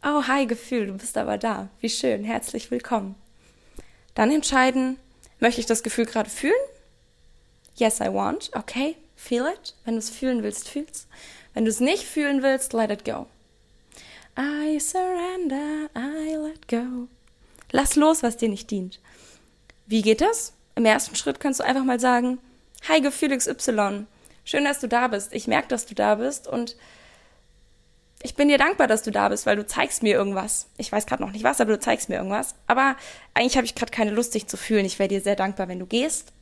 Oh, 0.04 0.24
hi, 0.28 0.46
Gefühl, 0.46 0.88
du 0.88 0.94
bist 0.98 1.18
aber 1.18 1.38
da. 1.38 1.70
Wie 1.80 1.90
schön, 1.90 2.26
herzlich 2.26 2.70
willkommen. 2.70 3.16
Dann 4.14 4.30
entscheiden, 4.30 4.98
möchte 5.40 5.62
ich 5.62 5.68
das 5.68 5.84
Gefühl 5.84 6.06
gerade 6.06 6.30
fühlen? 6.30 6.54
Yes, 7.76 8.02
I 8.02 8.14
want. 8.14 8.52
Okay, 8.54 8.98
feel 9.16 9.46
it. 9.46 9.74
Wenn 9.86 9.94
du 9.94 10.00
es 10.00 10.10
fühlen 10.10 10.44
willst, 10.44 10.68
fühl's. 10.68 11.08
Wenn 11.54 11.64
du 11.64 11.72
es 11.72 11.80
nicht 11.80 12.04
fühlen 12.04 12.44
willst, 12.44 12.74
let 12.74 12.92
it 12.92 13.06
go. 13.06 13.26
I 14.38 14.80
surrender, 14.80 15.90
I 15.96 16.36
let 16.36 16.68
go. 16.68 17.08
Lass 17.72 17.96
los, 17.96 18.22
was 18.22 18.36
dir 18.36 18.50
nicht 18.50 18.70
dient. 18.70 19.00
Wie 19.88 20.02
geht 20.02 20.20
das? 20.20 20.54
Im 20.76 20.86
ersten 20.86 21.16
Schritt 21.16 21.40
kannst 21.40 21.62
du 21.62 21.64
einfach 21.64 21.84
mal 21.84 22.00
sagen, 22.00 22.40
Hi 22.90 23.00
Gefühl 23.00 23.38
XY, 23.38 24.08
schön, 24.44 24.64
dass 24.64 24.80
du 24.80 24.88
da 24.88 25.08
bist. 25.08 25.34
Ich 25.34 25.48
merke, 25.48 25.68
dass 25.68 25.86
du 25.86 25.94
da 25.94 26.16
bist 26.16 26.48
und 26.48 26.76
ich 28.24 28.36
bin 28.36 28.48
dir 28.48 28.58
dankbar, 28.58 28.88
dass 28.88 29.04
du 29.04 29.12
da 29.12 29.30
bist, 29.30 29.46
weil 29.46 29.56
du 29.56 29.66
zeigst 29.66 30.02
mir 30.02 30.14
irgendwas. 30.14 30.68
Ich 30.78 30.92
weiß 30.92 31.06
gerade 31.06 31.22
noch 31.22 31.32
nicht 31.32 31.44
was, 31.44 31.62
aber 31.62 31.74
du 31.74 31.80
zeigst 31.80 32.10
mir 32.10 32.16
irgendwas. 32.16 32.56
Aber 32.66 32.96
eigentlich 33.36 33.56
habe 33.56 33.66
ich 33.66 33.76
gerade 33.76 33.92
keine 33.92 34.12
Lust, 34.12 34.34
dich 34.34 34.48
zu 34.48 34.58
fühlen. 34.58 34.86
Ich 34.86 34.98
wäre 34.98 35.10
dir 35.10 35.22
sehr 35.22 35.36
dankbar, 35.36 35.68
wenn 35.68 35.80
du 35.80 35.86
gehst. 35.86 36.34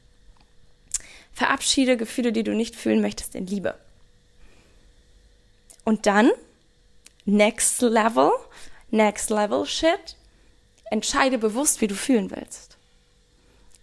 Verabschiede 1.33 1.97
Gefühle, 1.97 2.31
die 2.31 2.43
du 2.43 2.53
nicht 2.53 2.75
fühlen 2.75 3.01
möchtest, 3.01 3.35
in 3.35 3.45
Liebe. 3.45 3.75
Und 5.83 6.05
dann, 6.05 6.31
next 7.25 7.81
level, 7.81 8.31
next 8.91 9.29
level 9.29 9.65
shit, 9.65 10.15
entscheide 10.89 11.37
bewusst, 11.37 11.81
wie 11.81 11.87
du 11.87 11.95
fühlen 11.95 12.31
willst. 12.31 12.77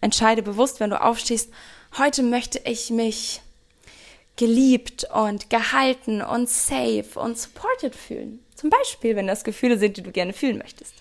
Entscheide 0.01 0.43
bewusst, 0.43 0.81
wenn 0.81 0.91
du 0.91 1.01
aufstehst, 1.01 1.51
heute 1.99 2.23
möchte 2.23 2.61
ich 2.65 2.91
mich 2.91 3.41
geliebt 4.37 5.05
und 5.13 5.51
gehalten 5.51 6.21
und 6.21 6.49
safe 6.49 7.19
und 7.19 7.39
supported 7.39 7.95
fühlen. 7.95 8.41
Zum 8.55 8.71
Beispiel, 8.71 9.17
wenn 9.17 9.27
das 9.27 9.45
Gefühle 9.45 9.79
sind, 9.79 9.97
die 9.97 10.03
du 10.03 10.13
gerne 10.13 10.33
fühlen 10.33 10.59
möchtest. 10.59 10.95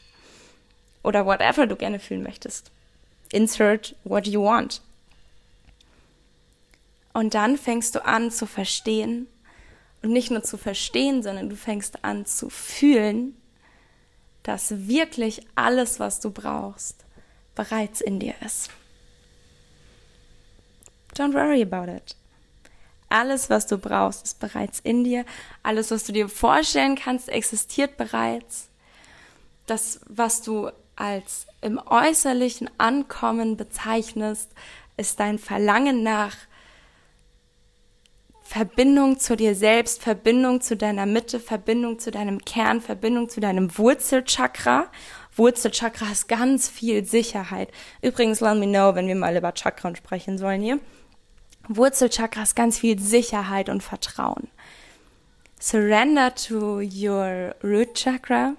Oder 1.03 1.25
whatever 1.25 1.67
du 1.67 1.75
gerne 1.75 1.99
fühlen 1.99 2.23
möchtest. 2.23 2.71
Insert 3.31 3.95
what 4.03 4.27
you 4.27 4.43
want. 4.43 4.81
Und 7.13 7.34
dann 7.34 7.58
fängst 7.58 7.95
du 7.95 8.05
an 8.05 8.31
zu 8.31 8.45
verstehen. 8.45 9.27
Und 10.01 10.12
nicht 10.12 10.31
nur 10.31 10.43
zu 10.43 10.58
verstehen, 10.58 11.23
sondern 11.23 11.49
du 11.49 11.55
fängst 11.55 12.03
an 12.03 12.25
zu 12.25 12.49
fühlen, 12.49 13.36
dass 14.43 14.88
wirklich 14.88 15.41
alles, 15.55 15.99
was 15.99 16.19
du 16.19 16.29
brauchst, 16.29 17.05
bereits 17.55 18.01
in 18.01 18.19
dir 18.19 18.36
ist. 18.45 18.69
Don't 21.17 21.34
worry 21.34 21.62
about 21.62 21.91
it. 21.91 22.15
Alles, 23.10 23.49
was 23.49 23.67
du 23.67 23.78
brauchst, 23.78 24.25
ist 24.25 24.39
bereits 24.39 24.80
in 24.80 25.04
dir. 25.04 25.25
Alles, 25.63 25.91
was 25.91 26.04
du 26.06 26.12
dir 26.12 26.28
vorstellen 26.28 26.95
kannst, 26.95 27.30
existiert 27.30 27.97
bereits. 27.97 28.69
Das, 29.67 30.01
was 30.08 30.41
du 30.41 30.69
als 30.95 31.47
im 31.62 31.80
äußerlichen 31.80 32.69
Ankommen 32.78 33.58
bezeichnest, 33.58 34.51
ist 34.97 35.19
dein 35.19 35.39
Verlangen 35.39 36.04
nach 36.04 36.36
Verbindung 38.41 39.19
zu 39.19 39.36
dir 39.36 39.56
selbst, 39.56 40.04
Verbindung 40.04 40.62
zu 40.62 40.78
deiner 40.78 41.06
Mitte, 41.06 41.39
Verbindung 41.39 41.99
zu 41.99 42.12
deinem 42.12 42.45
Kern, 42.45 42.80
Verbindung 42.80 43.28
zu 43.28 43.39
deinem 43.39 43.75
Wurzelchakra. 43.78 44.91
Wurzelchakra 45.36 46.12
ist 46.12 46.28
ganz 46.28 46.69
viel 46.69 47.06
Sicherheit. 47.06 47.69
Übrigens, 48.01 48.41
let 48.41 48.58
me 48.58 48.67
know, 48.67 48.93
wenn 48.95 49.08
wir 49.08 49.15
mal 49.15 49.36
über 49.36 49.51
Chakren 49.56 49.95
sprechen 49.95 50.38
sollen 50.38 50.62
hier. 50.62 50.80
Wurzelchakra 51.67 52.43
ist 52.43 52.56
ganz 52.56 52.80
viel 52.80 52.99
Sicherheit 52.99 53.69
und 53.69 53.82
Vertrauen. 53.82 54.47
Surrender 55.60 56.34
to 56.36 56.80
your 56.80 57.56
root 57.63 57.95
chakra. 57.95 58.56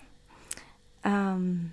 Ähm, 1.04 1.72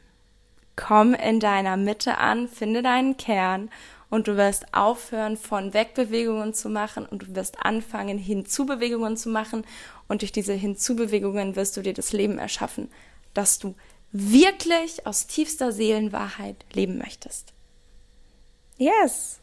komm 0.75 1.13
in 1.13 1.39
deiner 1.39 1.77
Mitte 1.77 2.17
an, 2.17 2.47
finde 2.47 2.83
deinen 2.83 3.17
Kern 3.17 3.69
und 4.09 4.27
du 4.27 4.37
wirst 4.37 4.73
aufhören, 4.73 5.37
von 5.37 5.73
Wegbewegungen 5.73 6.53
zu 6.53 6.69
machen 6.69 7.05
und 7.05 7.23
du 7.23 7.35
wirst 7.35 7.65
anfangen, 7.65 8.19
Hinzubewegungen 8.19 9.17
zu 9.17 9.29
machen 9.29 9.65
und 10.07 10.21
durch 10.21 10.31
diese 10.31 10.53
Hinzubewegungen 10.53 11.55
wirst 11.55 11.77
du 11.77 11.81
dir 11.81 11.93
das 11.93 12.13
Leben 12.13 12.37
erschaffen, 12.37 12.91
das 13.33 13.57
du 13.57 13.73
wirklich 14.11 15.07
aus 15.07 15.25
tiefster 15.25 15.71
Seelenwahrheit 15.71 16.63
leben 16.73 16.99
möchtest. 16.99 17.53
Yes! 18.77 19.39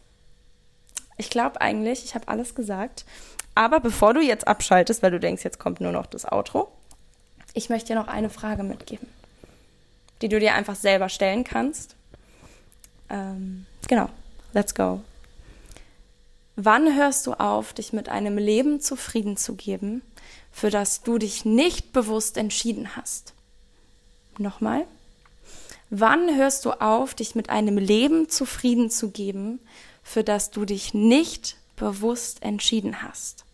Ich 1.21 1.29
glaube 1.29 1.61
eigentlich, 1.61 2.03
ich 2.03 2.15
habe 2.15 2.29
alles 2.29 2.55
gesagt. 2.55 3.05
Aber 3.55 3.81
bevor 3.81 4.15
du 4.15 4.21
jetzt 4.21 4.49
abschaltest, 4.49 5.03
weil 5.03 5.11
du 5.11 5.21
denkst, 5.21 5.45
jetzt 5.45 5.59
kommt 5.59 5.81
nur 5.81 5.93
noch 5.93 6.07
das 6.07 6.25
Outro, 6.25 6.73
ich 7.53 7.69
möchte 7.69 7.89
dir 7.89 7.97
noch 7.97 8.09
eine 8.09 8.31
Frage 8.31 8.63
mitgeben, 8.63 9.07
die 10.23 10.31
du 10.31 10.41
dir 10.41 10.55
einfach 10.55 10.77
selber 10.77 11.11
stellen 11.11 11.45
kannst. 11.45 11.95
Ähm, 13.11 13.67
genau. 13.87 14.09
Let's 14.55 14.75
go. 14.75 15.03
Wann 16.57 16.97
hörst 16.97 17.27
du 17.27 17.35
auf, 17.35 17.75
dich 17.75 17.93
mit 17.93 18.09
einem 18.09 18.39
Leben 18.39 18.81
zufrieden 18.81 19.37
zu 19.37 19.57
geben, 19.57 20.01
für 20.51 20.71
das 20.71 21.03
du 21.03 21.19
dich 21.19 21.45
nicht 21.45 21.93
bewusst 21.93 22.39
entschieden 22.39 22.97
hast? 22.97 23.35
Nochmal. 24.39 24.87
Wann 25.91 26.35
hörst 26.35 26.65
du 26.65 26.73
auf, 26.73 27.15
dich 27.15 27.35
mit 27.35 27.51
einem 27.51 27.77
Leben 27.77 28.31
zufrieden 28.31 28.89
zu 28.91 29.11
geben, 29.11 29.61
für 30.03 30.25
das 30.25 30.51
du 30.51 30.65
dich 30.65 30.95
nicht 30.95 31.57
bewusst 31.77 32.43
entschieden 32.43 33.03
hast? 33.03 33.45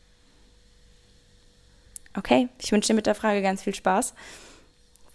Okay, 2.16 2.48
ich 2.58 2.72
wünsche 2.72 2.88
dir 2.88 2.94
mit 2.94 3.06
der 3.06 3.14
Frage 3.14 3.42
ganz 3.42 3.62
viel 3.62 3.74
Spaß. 3.74 4.14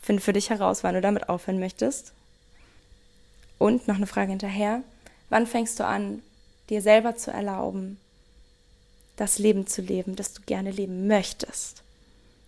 Finde 0.02 0.22
für 0.22 0.34
dich 0.34 0.50
heraus, 0.50 0.84
wann 0.84 0.96
du 0.96 1.02
damit 1.02 1.30
aufhören 1.30 1.60
möchtest. 1.60 2.14
Und 3.58 3.88
noch 3.88 3.96
eine 3.96 4.08
Frage 4.08 4.30
hinterher. 4.30 4.84
Wann 5.30 5.48
fängst 5.48 5.80
du 5.80 5.86
an, 5.86 6.22
dir 6.70 6.82
selber 6.82 7.16
zu 7.16 7.32
erlauben, 7.32 8.00
das 9.16 9.40
Leben 9.40 9.68
zu 9.68 9.82
leben, 9.82 10.16
das 10.16 10.34
du 10.34 10.42
gerne 10.44 10.72
leben 10.72 11.08
möchtest? 11.08 11.84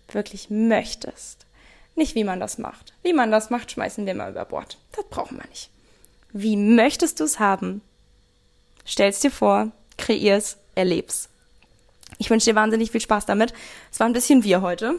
Wirklich 0.08 0.50
möchtest. 0.50 1.46
Nicht 1.96 2.14
wie 2.14 2.24
man 2.24 2.40
das 2.40 2.58
macht. 2.58 2.92
Wie 3.02 3.12
man 3.12 3.30
das 3.30 3.50
macht, 3.50 3.72
schmeißen 3.72 4.06
wir 4.06 4.14
mal 4.14 4.30
über 4.30 4.44
Bord. 4.44 4.78
Das 4.92 5.04
brauchen 5.08 5.38
wir 5.38 5.48
nicht. 5.48 5.70
Wie 6.32 6.56
möchtest 6.56 7.20
du 7.20 7.24
es 7.24 7.38
haben? 7.38 7.80
Stell's 8.84 9.20
dir 9.20 9.30
vor, 9.30 9.72
kreier's, 9.96 10.58
erleb's. 10.74 11.28
Ich 12.18 12.30
wünsche 12.30 12.50
dir 12.50 12.56
wahnsinnig 12.56 12.90
viel 12.90 13.00
Spaß 13.00 13.26
damit. 13.26 13.52
Es 13.90 14.00
war 14.00 14.06
ein 14.06 14.12
bisschen 14.12 14.44
wir 14.44 14.62
heute. 14.62 14.98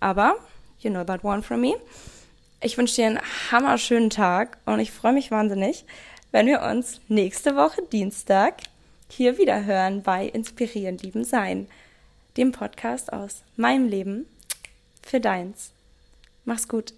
Aber, 0.00 0.36
you 0.80 0.90
know 0.90 1.00
about 1.00 1.26
one 1.26 1.42
from 1.42 1.60
me. 1.60 1.74
Ich 2.60 2.78
wünsche 2.78 2.94
dir 2.96 3.06
einen 3.06 3.20
hammerschönen 3.50 4.10
Tag 4.10 4.58
und 4.64 4.80
ich 4.80 4.90
freue 4.90 5.12
mich 5.12 5.30
wahnsinnig, 5.30 5.84
wenn 6.32 6.46
wir 6.46 6.62
uns 6.62 7.00
nächste 7.08 7.56
Woche 7.56 7.82
Dienstag 7.82 8.62
hier 9.08 9.38
wieder 9.38 9.64
hören 9.64 10.02
bei 10.02 10.26
Inspirieren, 10.26 10.98
Lieben, 10.98 11.24
Sein, 11.24 11.68
dem 12.36 12.52
Podcast 12.52 13.12
aus 13.12 13.42
meinem 13.56 13.86
Leben 13.88 14.26
für 15.02 15.20
deins. 15.20 15.72
Mach's 16.44 16.68
gut. 16.68 16.94